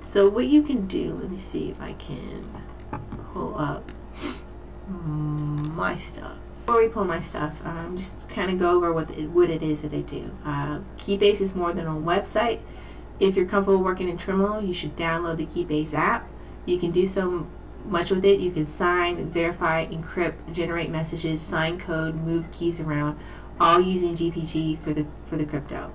[0.02, 2.46] So what you can do, let me see if I can
[3.32, 3.90] pull up
[4.90, 6.36] my stuff.
[6.66, 9.64] Before we pull my stuff, um, just kind of go over what it, what it
[9.64, 10.30] is that they do.
[10.44, 12.60] Uh, Keybase is more than a website.
[13.22, 16.28] If you're comfortable working in Terminal, you should download the Keybase app.
[16.66, 17.48] You can do so
[17.86, 18.40] much with it.
[18.40, 23.20] You can sign, verify, encrypt, generate messages, sign code, move keys around,
[23.60, 25.92] all using GPG for the for the crypto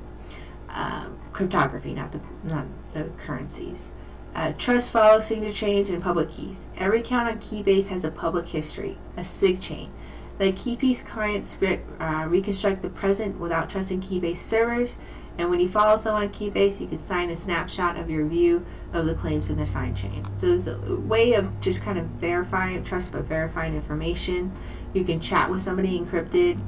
[0.77, 3.93] um, cryptography, not the not the currencies.
[4.35, 6.67] Uh, trust follows signature chains and public keys.
[6.77, 9.91] Every account on Keybase has a public history, a SIG chain.
[10.37, 14.99] The Keybase clients re- uh, reconstruct the present without trusting Keybase servers.
[15.39, 18.65] And when you follow someone on Keybase, you can sign a snapshot of your view
[18.93, 20.25] of the claims in their sign chain.
[20.39, 24.53] So it's a way of just kind of verifying, trust but verifying information.
[24.95, 26.59] You can chat with somebody encrypted.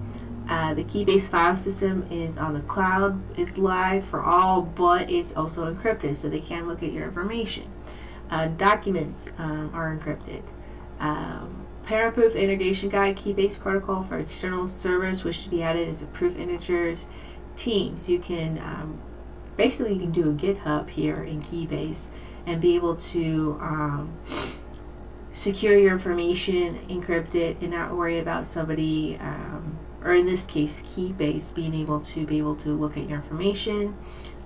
[0.51, 3.21] Uh, the Keybase file system is on the cloud.
[3.39, 7.71] It's live for all, but it's also encrypted, so they can't look at your information.
[8.31, 10.43] Uh, documents um, are encrypted.
[11.01, 16.07] Um, Paraproof integration guide, key-based protocol for external servers, which should be added as a
[16.07, 17.07] proof integers.
[17.59, 19.01] Teams, you can um,
[19.57, 22.07] basically you can do a GitHub here in Keybase
[22.47, 24.17] and be able to um,
[25.33, 30.83] secure your information, encrypt it, and not worry about somebody, um, or in this case,
[30.83, 33.95] Keybase, being able to be able to look at your information.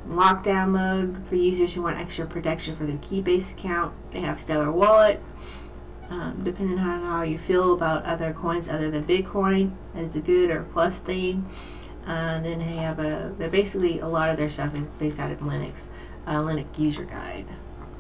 [0.09, 3.95] Lockdown mode for users who want extra protection for their Keybase account.
[4.13, 5.21] They have Stellar Wallet.
[6.11, 10.51] Um, depending on how you feel about other coins other than Bitcoin as a good
[10.51, 11.49] or plus thing.
[12.07, 15.31] Uh, then they have a, they're basically, a lot of their stuff is based out
[15.31, 15.89] of Linux,
[16.27, 17.47] uh, Linux user guide.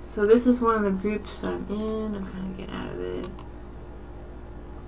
[0.02, 2.14] So this is one of the groups I'm in.
[2.14, 3.28] I'm kind of getting out of it.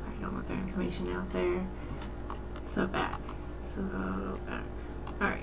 [0.06, 1.64] I don't want their information out there.
[2.66, 3.14] So back.
[3.74, 3.82] So
[4.46, 4.64] back.
[5.22, 5.40] Alright.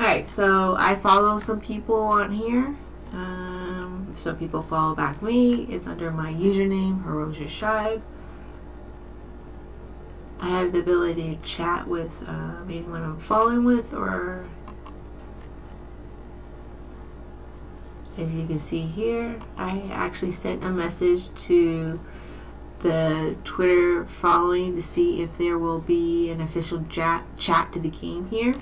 [0.00, 2.74] Alright, so I follow some people on here.
[3.12, 5.64] Um, so people follow back me.
[5.64, 8.00] It's under my username, Hiroshi Shive.
[10.40, 14.44] I have the ability to chat with uh, anyone I'm following with or
[18.18, 21.98] as you can see here I actually sent a message to
[22.84, 27.88] the Twitter following to see if there will be an official chat, chat to the
[27.88, 28.52] game here.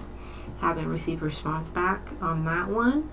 [0.60, 3.10] Haven't received response back on that one.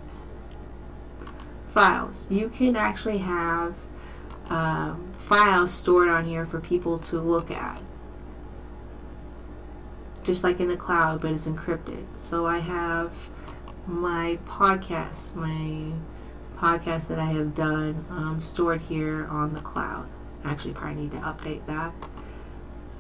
[1.72, 2.30] Files.
[2.30, 3.76] You can actually have
[4.52, 7.82] um, files stored on here for people to look at
[10.30, 12.06] just like in the cloud, but it's encrypted.
[12.16, 13.30] So I have
[13.88, 15.92] my podcast, my
[16.56, 20.08] podcast that I have done um, stored here on the cloud.
[20.44, 21.94] I actually probably need to update that.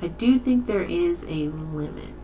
[0.02, 2.16] I do think there is a limit.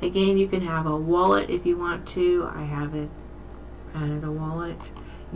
[0.00, 2.48] Again, you can have a wallet if you want to.
[2.54, 3.10] I haven't
[3.96, 4.80] added a wallet.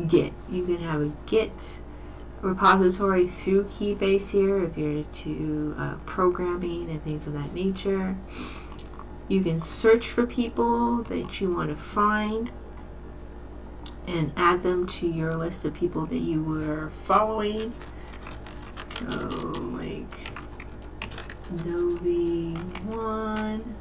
[0.07, 0.35] Git.
[0.49, 1.81] You can have a Git
[2.41, 8.17] repository through Keybase here if you're into uh, programming and things of that nature.
[9.29, 12.51] You can search for people that you want to find
[14.07, 17.75] and add them to your list of people that you were following.
[18.95, 20.07] So, like
[21.65, 23.75] Dovey Wan.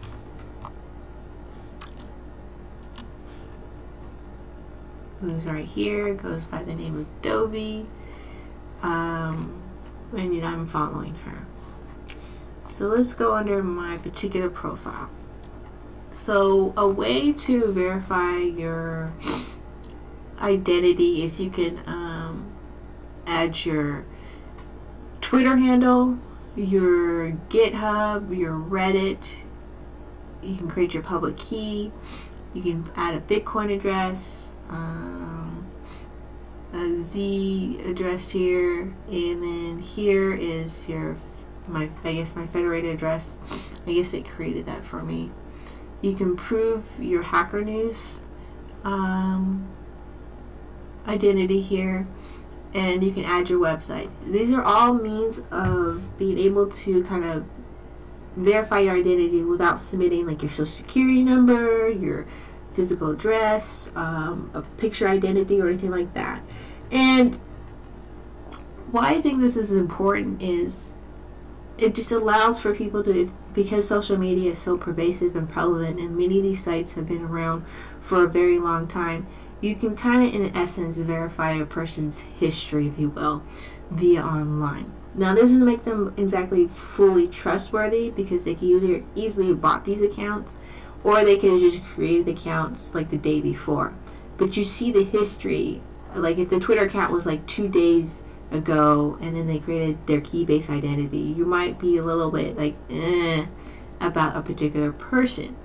[5.21, 7.87] Who's right here goes by the name of Dovey
[8.81, 9.61] um,
[10.15, 11.45] and I'm following her.
[12.65, 15.09] So let's go under my particular profile.
[16.13, 19.13] So a way to verify your
[20.41, 22.51] identity is you can um,
[23.25, 24.05] add your
[25.21, 26.17] Twitter handle,
[26.55, 29.43] your GitHub, your Reddit.
[30.41, 31.91] You can create your public key.
[32.53, 34.51] You can add a Bitcoin address.
[34.69, 35.66] Um,
[36.73, 41.17] a Z address here, and then here is your
[41.67, 43.39] my I guess my federated address.
[43.85, 45.31] I guess it created that for me.
[46.01, 48.21] You can prove your Hacker News
[48.83, 49.67] um,
[51.07, 52.07] identity here,
[52.73, 54.09] and you can add your website.
[54.25, 57.45] These are all means of being able to kind of
[58.35, 62.27] verify your identity without submitting like your social security number, your
[62.77, 66.41] physical address, um, a picture identity, or anything like that.
[66.91, 67.35] And
[68.91, 70.95] why I think this is important is
[71.77, 76.15] it just allows for people to, because social media is so pervasive and prevalent, and
[76.15, 77.65] many of these sites have been around
[77.99, 79.25] for a very long time,
[79.59, 83.41] you can kind of, in essence, verify a person's history, if you will,
[83.89, 84.91] via online.
[85.15, 89.83] Now, this doesn't make them exactly fully trustworthy because they can either easily have bought
[89.83, 90.57] these accounts
[91.07, 93.93] or they have just created accounts like the day before.
[94.37, 95.81] But you see the history.
[96.13, 100.19] Like if the Twitter account was like two days ago and then they created their
[100.19, 103.45] Keybase identity, you might be a little bit like, eh,
[104.01, 105.55] about a particular person.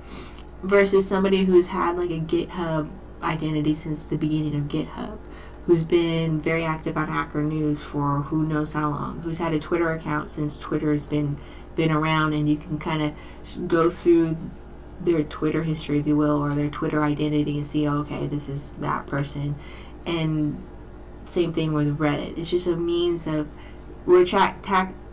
[0.62, 2.88] Versus somebody who's had like a GitHub
[3.20, 5.18] identity since the beginning of GitHub,
[5.66, 9.58] who's been very active on Hacker News for who knows how long, who's had a
[9.58, 11.36] Twitter account since Twitter's been
[11.74, 14.36] been around, and you can kind of go through
[15.04, 18.72] their Twitter history, if you will, or their Twitter identity and see, okay, this is
[18.74, 19.56] that person.
[20.06, 20.62] And
[21.26, 22.38] same thing with Reddit.
[22.38, 23.48] It's just a means of
[24.06, 24.56] we're tra-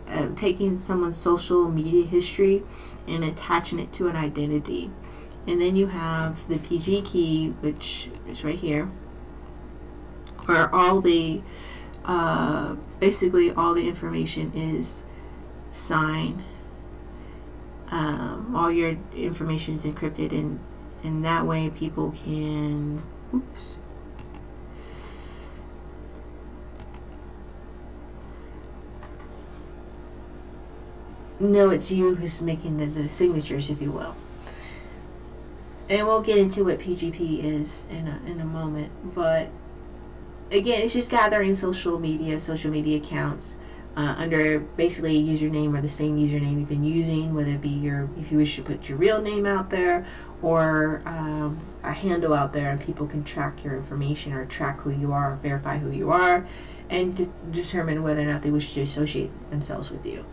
[0.08, 2.62] uh, taking someone's social media history
[3.06, 4.90] and attaching it to an identity.
[5.46, 8.86] And then you have the PG key, which is right here,
[10.46, 11.42] where all the
[12.04, 15.02] uh, basically all the information is
[15.72, 16.42] signed
[17.90, 20.60] um, all your information is encrypted and
[21.02, 23.02] and that way people can
[23.34, 23.76] oops.
[31.40, 34.14] Know it's you who's making the, the signatures if you will.
[35.88, 39.48] And we'll get into what pgp is in a, in a moment but
[40.52, 43.56] again it's just gathering social media social media accounts
[43.96, 47.68] uh, under basically a username or the same username you've been using, whether it be
[47.68, 50.06] your, if you wish to put your real name out there
[50.42, 54.90] or um, a handle out there and people can track your information or track who
[54.90, 56.46] you are, verify who you are,
[56.88, 60.24] and de- determine whether or not they wish to associate themselves with you.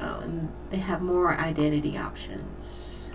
[0.00, 3.12] Oh, and they have more identity options.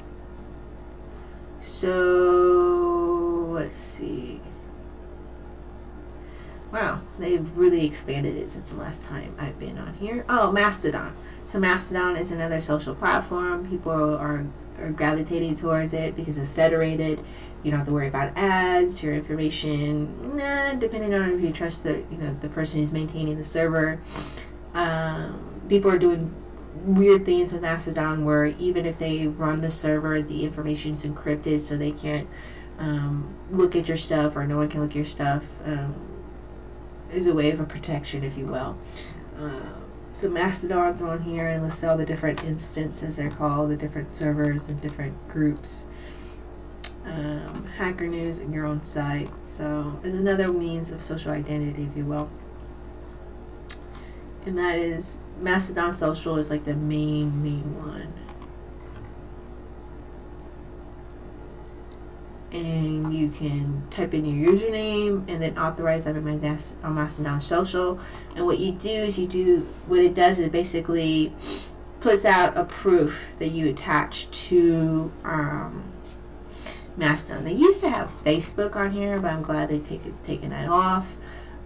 [1.59, 4.39] So, let's see.
[6.77, 10.23] Wow, they've really expanded it since the last time I've been on here.
[10.29, 11.15] Oh, Mastodon.
[11.43, 13.67] So Mastodon is another social platform.
[13.67, 14.45] People are,
[14.79, 17.19] are gravitating towards it because it's federated.
[17.63, 19.01] You don't have to worry about ads.
[19.01, 23.39] Your information, nah, depending on if you trust the you know the person who's maintaining
[23.39, 23.99] the server.
[24.75, 26.31] Um, people are doing
[26.85, 31.61] weird things with Mastodon where even if they run the server, the information is encrypted,
[31.61, 32.27] so they can't
[32.77, 35.43] um, look at your stuff or no one can look at your stuff.
[35.65, 36.16] Um,
[37.13, 38.77] is a way of protection, if you will.
[39.39, 39.69] Uh,
[40.11, 44.67] so Mastodon's on here, and let's all the different instances they're called, the different servers
[44.67, 45.85] and different groups.
[47.05, 49.29] Um, Hacker News and your own site.
[49.43, 52.29] So it's another means of social identity, if you will.
[54.45, 58.13] And that is Mastodon Social is like the main main one.
[62.51, 67.99] And you can type in your username and then authorize that on on Mastodon Social.
[68.35, 71.33] And what you do is you do what it does is basically
[71.99, 75.83] puts out a proof that you attach to um,
[76.95, 77.43] Mastodon.
[77.43, 81.15] They used to have Facebook on here, but I'm glad they take taken that off.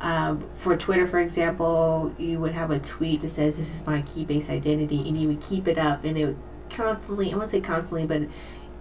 [0.01, 4.01] Um, for Twitter, for example, you would have a tweet that says, "This is my
[4.01, 6.37] Keybase identity," and you would keep it up, and it would
[6.71, 8.27] constantly—I won't say constantly, but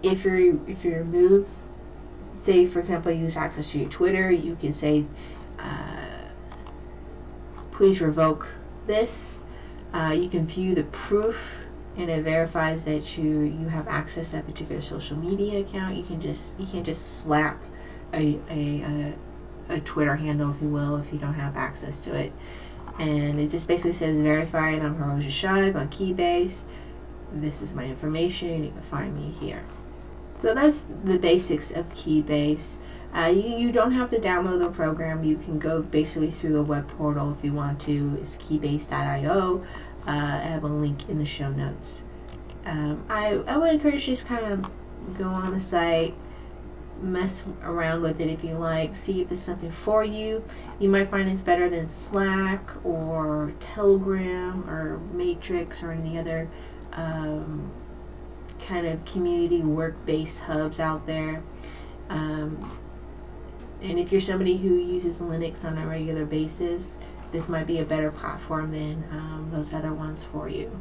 [0.03, 1.47] if you if you remove
[2.35, 5.05] say, for example, you use access to your Twitter, you can say,
[5.59, 6.25] uh,
[7.71, 8.47] please revoke
[8.87, 9.39] this.
[9.93, 11.61] Uh, you can view the proof
[11.97, 15.95] and it verifies that you you have access to that particular social media account.
[15.95, 17.57] You can just you can't just slap
[18.13, 19.13] a a, a,
[19.75, 22.31] a Twitter handle, if you will, if you don't have access to it.
[22.99, 24.81] And it just basically says verified.
[24.81, 26.63] I'm Hiroja Shaib on Keybase.
[27.33, 28.63] This is my information.
[28.63, 29.63] You can find me here.
[30.41, 32.77] So that's the basics of Keybase.
[33.13, 35.23] Uh, you, you don't have to download the program.
[35.23, 38.17] You can go basically through a web portal if you want to.
[38.19, 39.63] It's keybase.io.
[40.07, 42.03] Uh, I have a link in the show notes.
[42.65, 44.71] Um, I, I would encourage you to just kind of
[45.17, 46.15] go on the site,
[47.01, 50.43] mess around with it if you like, see if it's something for you.
[50.79, 56.49] You might find it's better than Slack or Telegram or Matrix or any other
[56.93, 57.71] um,
[58.65, 61.41] kind of community work-based hubs out there.
[62.09, 62.77] Um,
[63.81, 66.97] and if you're somebody who uses Linux on a regular basis,
[67.31, 70.79] this might be a better platform than um, those other ones for you.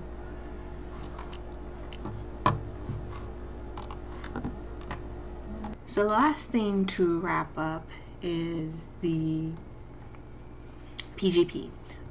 [5.86, 7.84] So the last thing to wrap up
[8.22, 9.50] is the
[11.16, 11.70] PGP.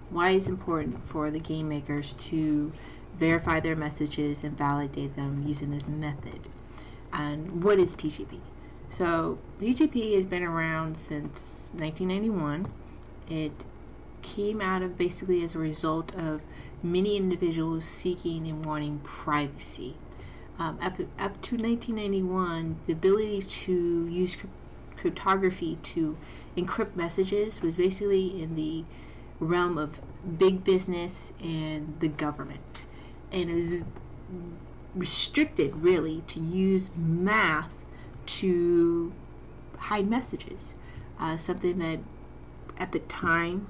[0.10, 2.74] Why it's important for the game makers to
[3.20, 6.42] verify their messages and validate them using this method.
[7.12, 8.40] And what is PGP?
[8.90, 12.68] So, PGP has been around since 1991.
[13.30, 13.52] It
[14.22, 16.42] came out of basically as a result of
[16.82, 19.96] many individuals seeking and wanting privacy.
[20.58, 24.38] Um, up, up to 1991, the ability to use
[24.98, 26.18] cryptography to
[26.58, 28.84] encrypt messages was basically in the
[29.40, 30.00] realm of
[30.38, 32.84] big business and the government
[33.32, 33.84] and is
[34.96, 37.72] restricted really to use math
[38.26, 39.14] to
[39.78, 40.74] hide messages.
[41.20, 42.00] Uh, something that
[42.78, 43.68] at the time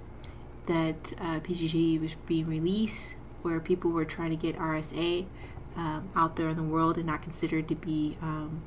[0.67, 5.25] that uh, PGP was being released, where people were trying to get RSA
[5.75, 8.61] um, out there in the world and not considered to be, um,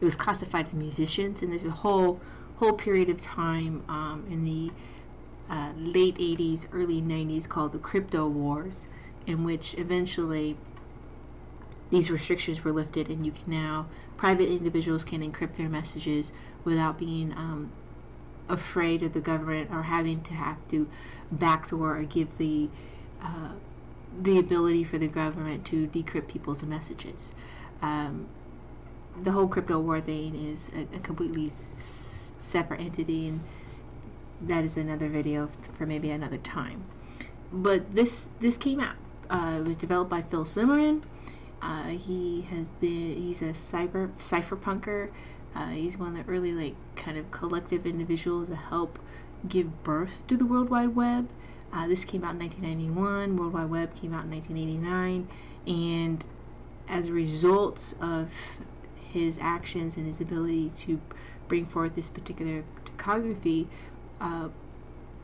[0.00, 2.20] it was classified as munitions, and there's a whole
[2.56, 4.70] whole period of time um, in the
[5.50, 8.86] uh, late 80s, early 90s called the crypto wars,
[9.26, 10.56] in which eventually
[11.90, 16.32] these restrictions were lifted and you can now private individuals can encrypt their messages
[16.64, 17.72] without being um,
[18.48, 20.88] afraid of the government or having to have to
[21.30, 22.68] backdoor or give the
[23.22, 23.50] uh,
[24.20, 27.34] the ability for the government to decrypt people's messages.
[27.80, 28.26] Um,
[29.22, 33.40] the whole crypto war thing is a, a completely s- separate entity, and
[34.40, 36.84] that is another video for maybe another time.
[37.52, 38.96] but this this came out.
[39.32, 41.02] Uh, it was developed by Phil Zimmermann.
[41.62, 45.08] Uh, he has been he's a cyber cypherpunker.
[45.54, 48.98] Uh, he's one of the early like kind of collective individuals that help
[49.48, 51.30] give birth to the World Wide Web.
[51.72, 53.38] Uh, this came out in 1991.
[53.38, 55.28] World Wide Web came out in 1989,
[55.66, 56.24] and
[56.86, 58.30] as a result of
[59.12, 61.00] his actions and his ability to
[61.48, 63.66] bring forth this particular topography,
[64.20, 64.48] uh,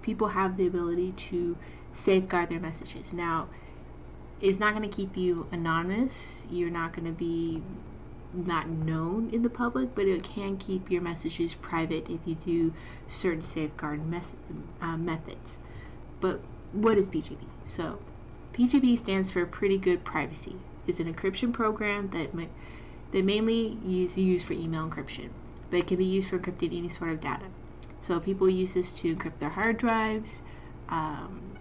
[0.00, 1.58] people have the ability to
[1.92, 3.12] safeguard their messages.
[3.12, 3.48] Now,
[4.40, 6.46] it's not going to keep you anonymous.
[6.50, 7.62] You're not going to be
[8.32, 12.74] not known in the public, but it can keep your messages private if you do
[13.08, 14.36] certain safeguard mes-
[14.80, 15.58] uh, methods.
[16.20, 16.40] But
[16.72, 17.38] what is PGP?
[17.66, 18.00] So,
[18.52, 20.56] PGP stands for Pretty Good Privacy.
[20.86, 22.44] It's an encryption program that ma-
[23.12, 25.30] that mainly is used for email encryption,
[25.70, 27.46] but it can be used for encrypting any sort of data.
[28.02, 30.42] So people use this to encrypt their hard drives,
[30.88, 31.58] um,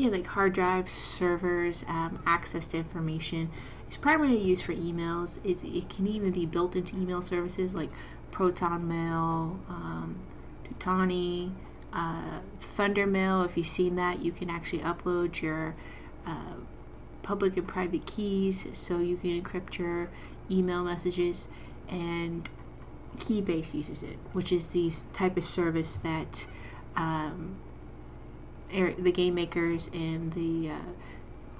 [0.00, 3.50] yeah, like hard drives, servers, um, access to information.
[3.86, 5.40] It's primarily used for emails.
[5.44, 7.90] It's, it can even be built into email services like
[8.30, 10.18] Proton Mail, um,
[10.64, 11.50] Tutani,
[11.92, 12.40] uh.
[12.82, 15.74] If you've seen that, you can actually upload your
[16.26, 16.54] uh,
[17.22, 20.08] public and private keys so you can encrypt your
[20.50, 21.46] email messages.
[21.90, 22.48] And
[23.18, 26.46] Keybase uses it, which is the type of service that
[26.96, 27.58] um,
[28.70, 30.74] the game makers and the uh,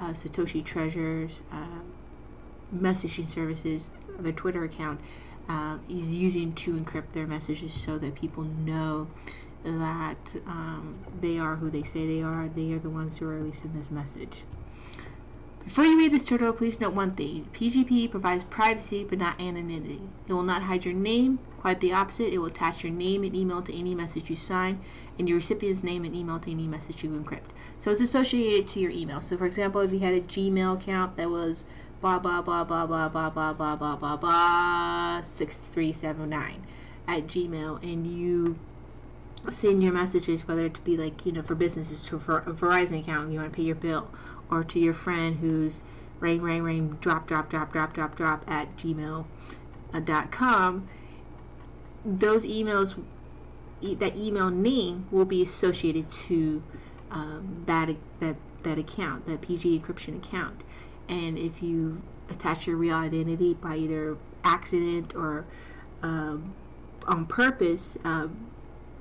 [0.01, 1.81] uh, Satoshi Treasures uh,
[2.75, 5.01] messaging services, their Twitter account,
[5.49, 9.09] uh, is using to encrypt their messages so that people know
[9.65, 12.49] that um, they are who they say they are.
[12.49, 14.45] They are the ones who are releasing this message.
[15.65, 17.47] Before you read this tutorial, please note one thing.
[17.53, 20.01] PGP provides privacy but not anonymity.
[20.27, 21.39] It will not hide your name.
[21.59, 22.33] Quite the opposite.
[22.33, 24.81] It will attach your name and email to any message you sign
[25.21, 27.51] and your recipient's name and email to any message you encrypt.
[27.79, 29.21] So it's associated to your email.
[29.21, 31.67] So for example, if you had a Gmail account that was
[32.01, 36.67] blah blah blah blah blah blah blah blah blah blah blah six three seven nine
[37.07, 38.59] at Gmail and you
[39.51, 43.25] send your messages, whether it be like, you know, for businesses to a Verizon account,
[43.25, 44.11] and you want to pay your bill,
[44.51, 45.83] or to your friend who's
[46.19, 49.27] rain, rain, rain, drop, drop, drop, drop, drop, drop at gmail.com,
[52.05, 53.03] those emails,
[53.83, 56.63] that email name will be associated to
[57.11, 57.89] um, that,
[58.21, 60.61] that, that account, that PG encryption account.
[61.09, 65.45] And if you attach your real identity by either accident or
[66.03, 66.55] um,
[67.07, 68.51] on purpose, um,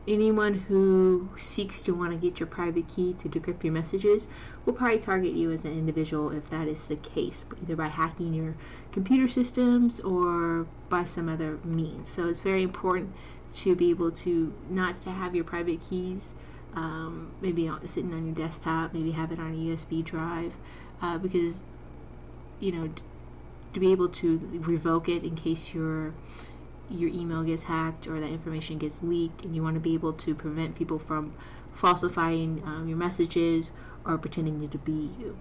[0.07, 4.27] anyone who seeks to want to get your private key to decrypt your messages
[4.65, 8.33] will probably target you as an individual if that is the case, either by hacking
[8.33, 8.55] your
[8.91, 12.09] computer systems or by some other means.
[12.09, 13.13] So it's very important
[13.53, 16.35] to be able to not to have your private keys
[16.75, 20.55] um, maybe sitting on your desktop, maybe have it on a USB drive,
[21.01, 21.63] uh, because
[22.59, 22.89] you know
[23.73, 26.13] to be able to revoke it in case you're
[26.89, 30.13] your email gets hacked or that information gets leaked, and you want to be able
[30.13, 31.33] to prevent people from
[31.73, 33.71] falsifying um, your messages
[34.05, 35.37] or pretending to be you.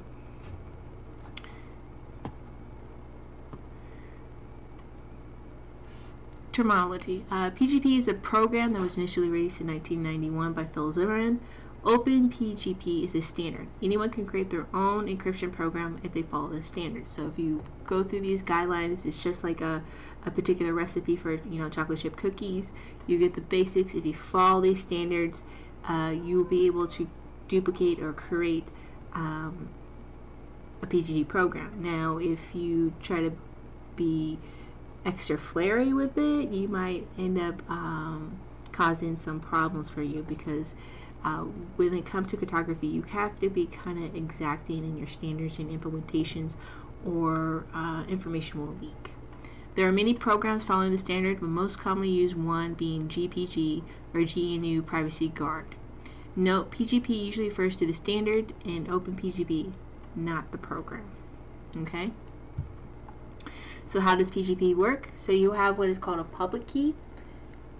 [6.58, 7.24] Terminology.
[7.30, 11.38] Uh, PGP is a program that was initially released in 1991 by Phil Zimmermann.
[11.84, 13.68] OpenPGP is a standard.
[13.80, 17.12] Anyone can create their own encryption program if they follow the standards.
[17.12, 19.84] So if you go through these guidelines, it's just like a,
[20.26, 22.72] a particular recipe for you know chocolate chip cookies.
[23.06, 23.94] You get the basics.
[23.94, 25.44] If you follow these standards,
[25.88, 27.08] uh, you will be able to
[27.46, 28.66] duplicate or create
[29.14, 29.68] um,
[30.82, 31.80] a PGP program.
[31.80, 33.30] Now, if you try to
[33.94, 34.40] be
[35.08, 38.38] extra flary with it, you might end up um,
[38.72, 40.74] causing some problems for you because
[41.24, 41.38] uh,
[41.76, 45.58] when it comes to cryptography, you have to be kind of exacting in your standards
[45.58, 46.54] and implementations,
[47.04, 49.12] or uh, information will leak.
[49.74, 53.82] There are many programs following the standard, but most commonly used one being GPG
[54.12, 55.74] or GNU Privacy Guard.
[56.36, 59.72] Note, PGP usually refers to the standard and OpenPGP,
[60.14, 61.10] not the program.
[61.76, 62.10] Okay?
[63.88, 65.08] So how does PGP work?
[65.16, 66.94] So you have what is called a public key,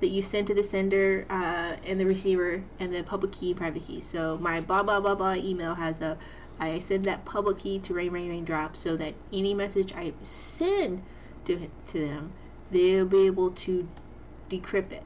[0.00, 3.58] that you send to the sender uh, and the receiver and the public key and
[3.58, 4.00] private key.
[4.00, 6.16] So my blah blah blah blah email has a
[6.58, 11.02] I send that public key to rain rain raindrop so that any message I send
[11.44, 12.32] to to them,
[12.70, 13.86] they'll be able to
[14.48, 15.02] decrypt it.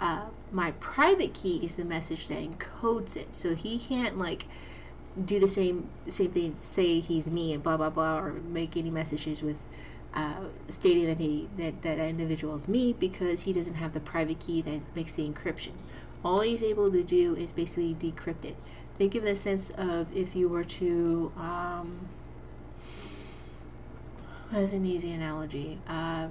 [0.00, 4.44] Uh, my private key is the message that encodes it, so he can't like
[5.22, 6.56] do the same same thing.
[6.62, 9.56] Say he's me and blah blah blah, or make any messages with
[10.18, 10.32] uh,
[10.68, 14.60] stating that he that that individual is me because he doesn't have the private key
[14.62, 15.72] that makes the encryption.
[16.24, 18.56] All he's able to do is basically decrypt it.
[18.96, 22.08] think of the sense of if you were to um,
[24.50, 26.26] that's an easy analogy uh,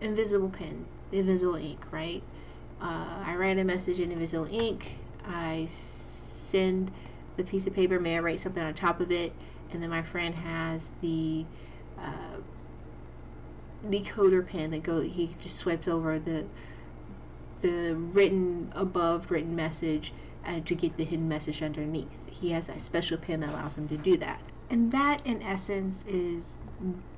[0.00, 2.22] invisible pen invisible ink right
[2.82, 6.90] uh, i write a message in invisible ink i send
[7.38, 9.32] the piece of paper may i write something on top of it
[9.72, 11.46] and then my friend has the
[11.98, 12.39] uh,
[13.84, 16.44] decoder pen that go he just swipes over the
[17.62, 20.12] the written above written message
[20.44, 22.08] and to get the hidden message underneath.
[22.26, 24.40] He has a special pen that allows him to do that.
[24.70, 26.54] And that, in essence, is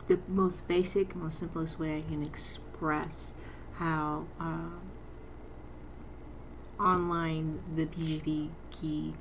[0.09, 3.35] the most basic, most simplest way I can express
[3.77, 4.71] how uh,
[6.83, 9.15] online the PGP key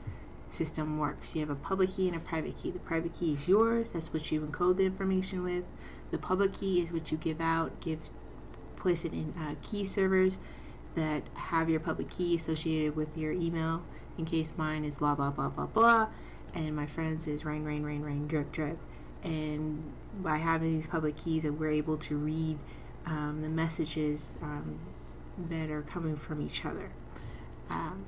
[0.51, 1.35] system works.
[1.35, 2.71] You have a public key and a private key.
[2.71, 5.65] The private key is yours, that's what you encode the information with.
[6.11, 7.99] The public key is what you give out, give
[8.75, 10.39] place it in uh, key servers
[10.95, 13.81] that have your public key associated with your email
[14.17, 16.07] in case mine is blah blah blah blah blah
[16.53, 18.77] and my friends is rain rain rain rain drip drip.
[19.23, 22.57] And by having these public keys we're able to read
[23.05, 24.79] um, the messages um,
[25.37, 26.91] that are coming from each other.
[27.69, 28.05] Um,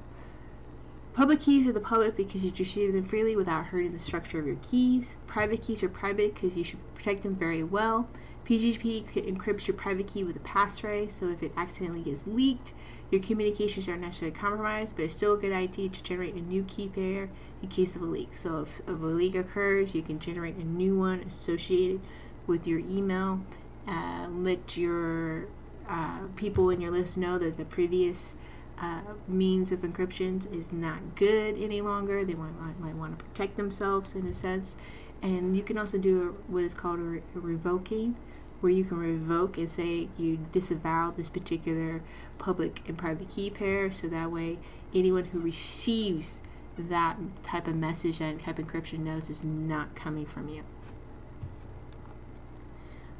[1.13, 4.45] public keys are the public because you receive them freely without hurting the structure of
[4.45, 8.07] your keys private keys are private because you should protect them very well
[8.45, 12.73] PGP encrypts your private key with a passphrase, so if it accidentally gets leaked,
[13.09, 16.63] your communications aren't necessarily compromised, but it's still a good idea to generate a new
[16.63, 17.29] key pair
[17.61, 18.35] in case of a leak.
[18.35, 22.01] So if, if a leak occurs, you can generate a new one associated
[22.47, 23.39] with your email.
[23.87, 25.45] Uh, let your
[25.87, 28.35] uh, people in your list know that the previous
[28.83, 32.25] uh, means of encryption is not good any longer.
[32.25, 34.77] They might, might, might, want to protect themselves in a sense.
[35.21, 38.17] And you can also do a, what is called a, re- a revoking,
[38.59, 42.01] where you can revoke and say you disavow this particular
[42.37, 44.57] public and private key pair so that way
[44.93, 46.41] anyone who receives
[46.77, 50.63] that type of message and type of encryption knows is not coming from you.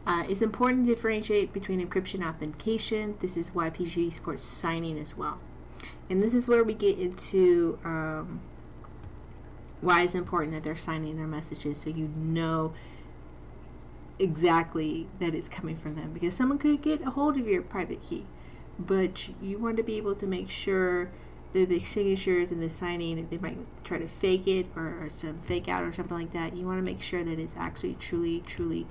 [0.06, 3.16] Uh, it's important to differentiate between encryption and authentication.
[3.22, 5.40] This is why PGP supports signing as well.
[6.10, 8.42] And this is where we get into um,
[9.82, 12.74] why it's important that they're signing their messages so you know
[14.20, 16.14] exactly that it's coming from them.
[16.14, 18.26] Because someone could get a hold of your private key
[18.80, 21.10] but you want to be able to make sure
[21.54, 25.38] that the signatures and the signing they might try to fake it or, or some
[25.40, 28.42] fake out or something like that you want to make sure that it's actually truly
[28.46, 28.86] truly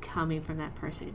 [0.00, 1.12] coming from that person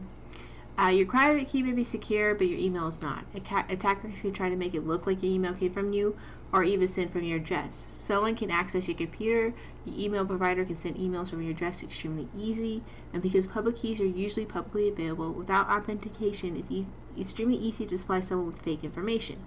[0.80, 3.26] uh, your private key may be secure, but your email is not.
[3.36, 6.16] Attackers can try to make it look like your email came from you
[6.54, 7.88] or even sent from your address.
[7.90, 9.54] Someone can access your computer.
[9.86, 12.84] Your email provider can send emails from your address extremely easy.
[13.12, 17.98] And because public keys are usually publicly available, without authentication, it's easy, extremely easy to
[17.98, 19.38] supply someone with fake information.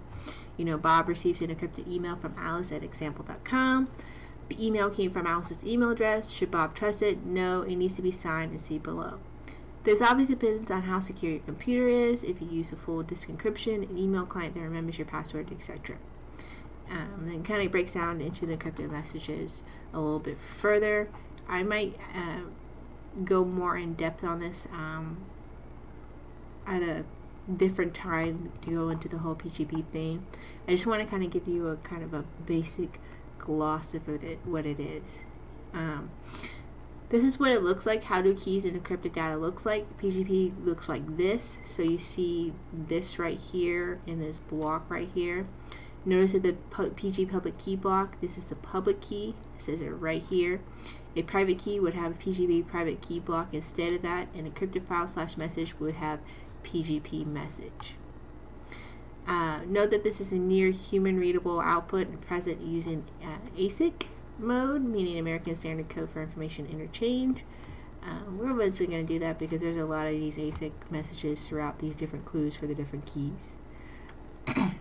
[0.57, 3.87] You know, Bob received an encrypted email from Alice at example.com.
[4.49, 6.31] The email came from Alice's email address.
[6.31, 7.25] Should Bob trust it?
[7.25, 9.19] No, it needs to be signed and see below.
[9.83, 13.29] This obviously depends on how secure your computer is, if you use a full disk
[13.29, 15.97] encryption, an email client that remembers your password, etc.
[16.89, 19.63] Um, kind of breaks down into the encrypted messages
[19.93, 21.09] a little bit further.
[21.47, 22.41] I might uh,
[23.23, 25.25] go more in depth on this um,
[26.67, 27.03] at a
[27.57, 30.25] different time to go into the whole PGP thing.
[30.67, 32.99] I just want to kind of give you a kind of a basic
[33.39, 35.21] gloss of it, what it is.
[35.73, 36.11] Um,
[37.11, 38.05] this is what it looks like.
[38.05, 39.85] How do keys and encrypted data looks like?
[39.99, 41.57] PGP looks like this.
[41.65, 45.45] So you see this right here in this block right here.
[46.05, 49.35] Notice that the PG public key block, this is the public key.
[49.57, 50.61] It says it right here.
[51.15, 54.29] A private key would have a PGP private key block instead of that.
[54.33, 56.21] An encrypted file slash message would have
[56.63, 57.95] PGP message.
[59.27, 63.93] Uh, note that this is a near human readable output and present using uh, ASCII
[64.41, 67.43] mode, meaning American Standard Code for Information Interchange.
[68.03, 71.47] Um, we're eventually going to do that because there's a lot of these ASCII messages
[71.47, 73.57] throughout these different clues for the different keys.
[74.47, 74.73] I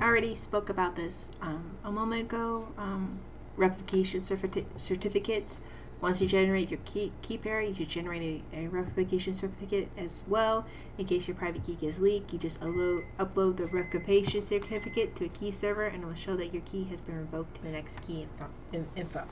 [0.00, 2.68] already spoke about this um, a moment ago.
[2.78, 3.18] Um,
[3.56, 5.60] revocation certi- certificates
[6.04, 10.22] once you generate your key, key pair, you should generate a, a, revocation certificate as
[10.28, 10.66] well.
[10.98, 15.24] In case your private key gets leaked, you just upload, upload the revocation certificate to
[15.24, 17.70] a key server and it will show that your key has been revoked to the
[17.70, 18.26] next key
[18.70, 18.84] info.
[18.94, 19.24] info.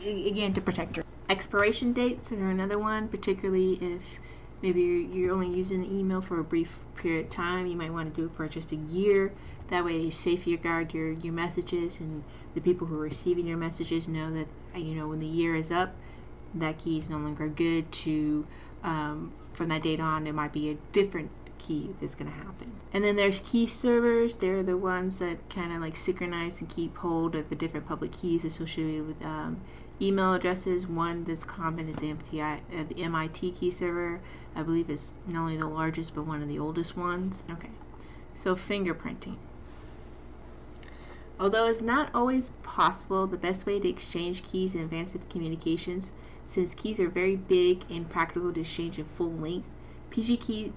[0.00, 4.20] Again, to protect your expiration dates are another one, particularly if
[4.62, 7.66] maybe you're, you're only using the email for a brief period of time.
[7.66, 9.32] You might want to do it for just a year.
[9.68, 14.08] That way, you safeguard your, your messages, and the people who are receiving your messages
[14.08, 15.94] know that uh, you know when the year is up,
[16.54, 17.90] that key is no longer good.
[17.92, 18.46] To
[18.82, 22.72] um, from that date on, it might be a different key that's going to happen.
[22.92, 24.36] And then there's key servers.
[24.36, 28.12] They're the ones that kind of like synchronize and keep hold of the different public
[28.12, 29.60] keys associated with um,
[30.00, 30.86] email addresses.
[30.86, 34.20] One that's common is the, MTI, uh, the MIT key server.
[34.56, 37.46] I believe it's not only the largest but one of the oldest ones.
[37.50, 37.70] Okay,
[38.34, 39.36] so fingerprinting.
[41.40, 46.10] Although it's not always possible, the best way to exchange keys in advance communications,
[46.46, 49.68] since keys are very big and practical to exchange in full length,
[50.10, 50.72] PG key,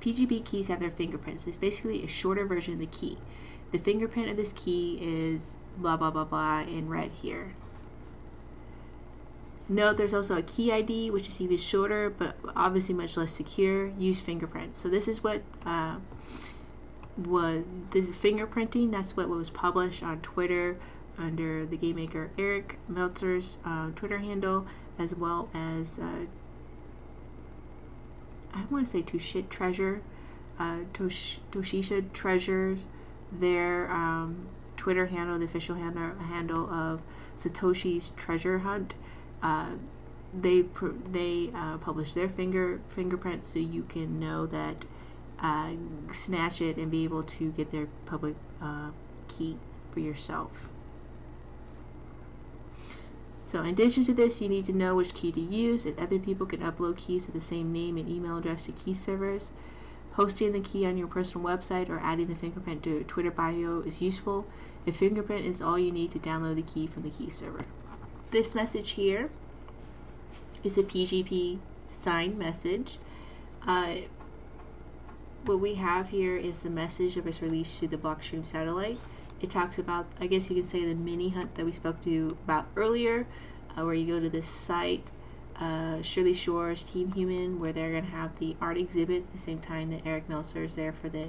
[0.00, 1.46] PGP keys have their fingerprints.
[1.46, 3.18] It's basically a shorter version of the key.
[3.72, 7.54] The fingerprint of this key is blah blah blah blah in red here.
[9.68, 13.88] Note there's also a key ID, which is even shorter, but obviously much less secure.
[13.88, 14.80] Use fingerprints.
[14.80, 15.96] So this is what uh,
[17.18, 18.92] was this fingerprinting.
[18.92, 20.76] That's what was published on Twitter
[21.18, 24.66] under the game maker Eric Meltzer's uh, Twitter handle,
[24.98, 26.26] as well as uh,
[28.54, 30.00] I want to say Touche Treasure,
[30.58, 32.78] uh, Tosh- Toshisha Treasures,
[33.32, 37.02] their um, Twitter handle, the official handle, handle of
[37.36, 38.94] Satoshi's Treasure Hunt.
[39.42, 39.72] Uh,
[40.32, 44.84] they pr- they uh, publish their finger fingerprints so you can know that
[45.40, 45.72] uh,
[46.12, 48.90] snatch it and be able to get their public uh,
[49.28, 49.56] key
[49.92, 50.68] for yourself.
[53.46, 56.18] So in addition to this, you need to know which key to use, as other
[56.18, 59.52] people can upload keys with the same name and email address to key servers.
[60.12, 64.02] Hosting the key on your personal website or adding the fingerprint to Twitter bio is
[64.02, 64.46] useful.
[64.86, 67.64] A fingerprint is all you need to download the key from the key server.
[68.32, 69.30] This message here
[70.62, 71.58] is a PGP
[71.88, 72.98] signed message.
[73.66, 73.94] Uh,
[75.48, 78.98] what we have here is the message of its release to the Blockstream satellite.
[79.40, 82.36] It talks about, I guess you could say, the mini hunt that we spoke to
[82.44, 83.26] about earlier,
[83.74, 85.10] uh, where you go to this site,
[85.58, 89.38] uh, Shirley Shore's Team Human, where they're going to have the art exhibit at the
[89.38, 91.28] same time that Eric Meltzer is there for the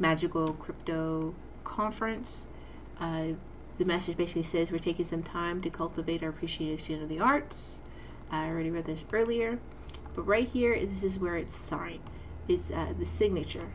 [0.00, 2.48] Magical Crypto Conference.
[2.98, 3.34] Uh,
[3.78, 7.80] the message basically says we're taking some time to cultivate our appreciation of the arts.
[8.32, 9.60] I already read this earlier,
[10.16, 12.00] but right here, this is where it's signed.
[12.48, 13.68] It's uh, the signature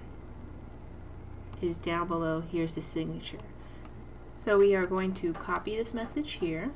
[1.61, 2.41] is down below.
[2.41, 3.37] Here's the signature.
[4.37, 6.71] So we are going to copy this message here.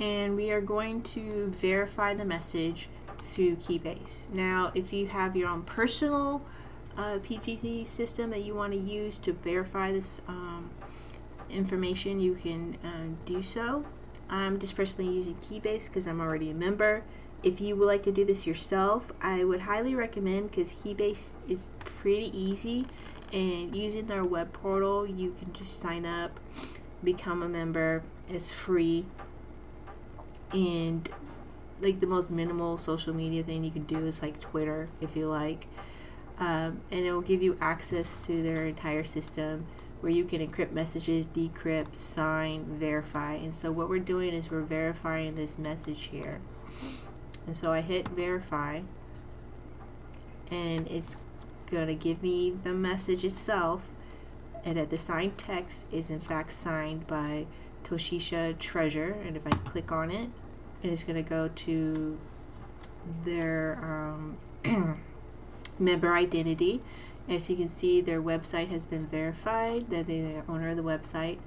[0.00, 2.88] And we are going to verify the message
[3.22, 4.30] through Keybase.
[4.30, 6.42] Now, if you have your own personal
[6.96, 10.70] uh, PGP system that you want to use to verify this um,
[11.50, 13.84] information, you can uh, do so.
[14.28, 17.02] I'm just personally using Keybase because I'm already a member.
[17.44, 21.64] If you would like to do this yourself, I would highly recommend because Keybase is
[21.84, 22.86] pretty easy
[23.34, 26.40] and using their web portal you can just sign up
[27.02, 29.04] become a member it's free.
[30.52, 31.06] And
[31.82, 35.28] like the most minimal social media thing you can do is like twitter if you
[35.28, 35.66] like.
[36.38, 39.66] Um, and it will give you access to their entire system
[40.00, 43.34] where you can encrypt messages decrypt sign verify.
[43.34, 46.40] And so what we're doing is we're verifying this message here
[47.46, 48.80] and so i hit verify.
[50.50, 51.16] And it's
[51.70, 53.82] going to give me the message itself
[54.64, 57.46] and that the signed text is in fact signed by
[57.84, 59.16] Toshisha Treasure.
[59.26, 60.28] And if I click on it
[60.82, 62.18] it's going to go to
[63.24, 64.36] their um,
[65.78, 66.80] member identity.
[67.28, 70.82] As you can see their website has been verified that they're the owner of the
[70.82, 71.38] website.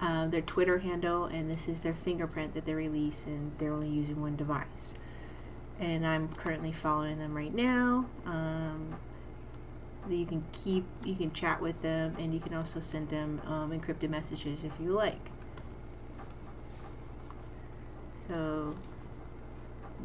[0.00, 3.88] Uh, their Twitter handle and this is their fingerprint that they release and they're only
[3.88, 4.94] using one device
[5.82, 8.06] and I'm currently following them right now.
[8.24, 8.94] Um,
[10.08, 13.70] you can keep you can chat with them and you can also send them um,
[13.72, 15.30] encrypted messages if you like.
[18.16, 18.76] So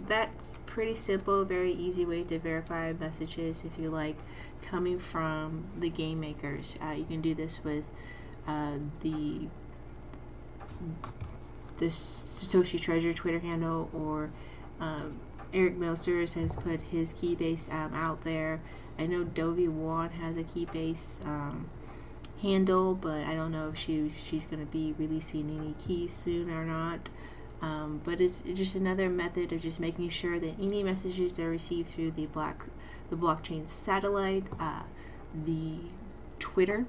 [0.07, 4.15] that's pretty simple very easy way to verify messages if you like.
[4.63, 7.85] Coming from the game makers uh, you can do this with
[8.47, 9.47] uh, the
[11.77, 14.31] the Satoshi Treasure Twitter handle or
[14.79, 15.19] um,
[15.53, 18.59] Eric Meltzers has put his Keybase app out there.
[18.99, 21.69] I know Dovey Wan has a Keybase um,
[22.41, 26.49] handle, but I don't know if she she's going to be releasing any keys soon
[26.49, 26.99] or not.
[27.61, 31.49] Um, but it's just another method of just making sure that any messages that are
[31.49, 32.63] received through the black
[33.09, 34.83] the blockchain satellite, uh,
[35.45, 35.75] the
[36.39, 36.85] Twitter,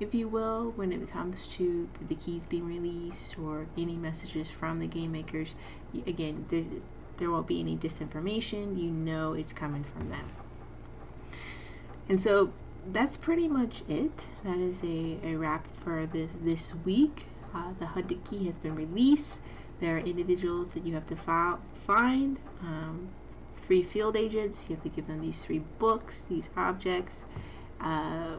[0.00, 4.80] if you will, when it comes to the keys being released or any messages from
[4.80, 5.54] the game makers.
[6.06, 6.46] Again,
[7.18, 8.78] there won't be any disinformation.
[8.78, 10.30] You know it's coming from them.
[12.08, 12.52] And so
[12.86, 14.26] that's pretty much it.
[14.44, 17.26] That is a, a wrap for this this week.
[17.54, 19.42] Uh, the hunted key has been released.
[19.80, 23.10] There are individuals that you have to file, find um,
[23.62, 24.66] three field agents.
[24.68, 27.24] You have to give them these three books, these objects,
[27.80, 28.36] uh,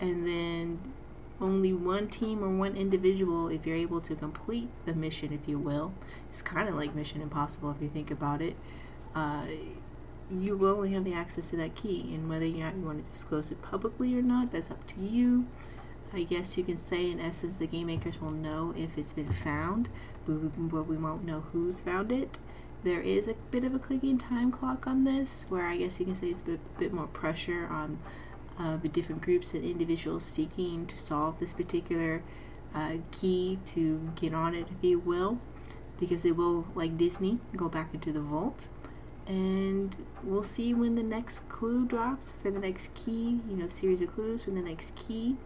[0.00, 0.78] and then
[1.40, 5.58] only one team or one individual, if you're able to complete the mission, if you
[5.58, 5.92] will,
[6.30, 8.56] it's kind of like Mission Impossible if you think about it.
[9.14, 9.46] Uh,
[10.30, 13.04] you will only have the access to that key, and whether or not you want
[13.04, 15.46] to disclose it publicly or not, that's up to you.
[16.12, 19.32] I guess you can say, in essence, the game makers will know if it's been
[19.32, 19.88] found,
[20.26, 22.38] but we won't know who's found it.
[22.84, 26.06] There is a bit of a clicking time clock on this, where I guess you
[26.06, 27.98] can say it's a bit, bit more pressure on
[28.58, 32.22] uh, the different groups and individuals seeking to solve this particular
[32.74, 35.38] uh, key to get on it, if you will,
[36.00, 38.66] because it will, like Disney, go back into the vault.
[39.26, 44.00] And we'll see when the next clue drops for the next key, you know, series
[44.00, 45.36] of clues for the next key.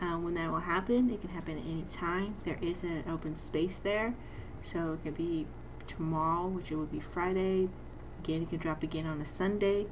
[0.00, 2.34] Uh, when that will happen, it can happen at any time.
[2.44, 4.14] There is an open space there,
[4.62, 5.46] so it could be
[5.86, 7.68] tomorrow, which it would be Friday.
[8.22, 9.86] Again, it can drop again on a Sunday.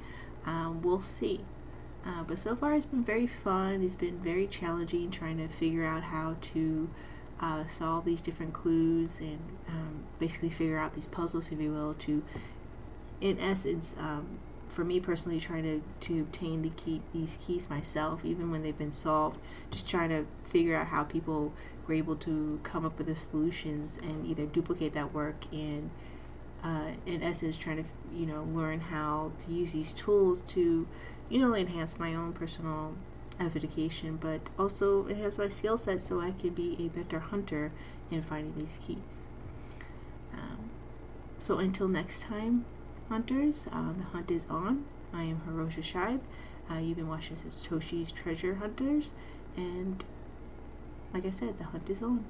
[0.45, 1.41] Um, we'll see.
[2.05, 3.83] Uh, but so far, it's been very fun.
[3.83, 6.89] It's been very challenging trying to figure out how to
[7.41, 9.39] uh, solve these different clues and
[9.69, 12.23] um, basically figure out these puzzles, if you will, to,
[13.21, 14.39] in essence, um,
[14.71, 18.79] for me personally, trying to, to obtain the key, these keys myself, even when they've
[18.79, 19.39] been solved,
[19.71, 21.53] just trying to figure out how people
[21.87, 25.91] were able to come up with the solutions and either duplicate that work and,
[26.63, 30.87] uh, in essence, trying to you know learn how to use these tools to
[31.31, 32.95] you know, enhance my own personal
[33.39, 37.73] education, but also enhance my skill set so I can be a better hunter
[38.11, 39.29] in finding these keys.
[40.35, 40.71] Um,
[41.39, 42.65] so until next time,
[43.09, 44.85] hunters, uh, the hunt is on.
[45.15, 46.21] I am Hirosha Shibe.
[46.71, 49.11] Uh, you've been watching Satoshi's Treasure Hunters,
[49.57, 50.05] and
[51.15, 52.25] like I said, the hunt is on.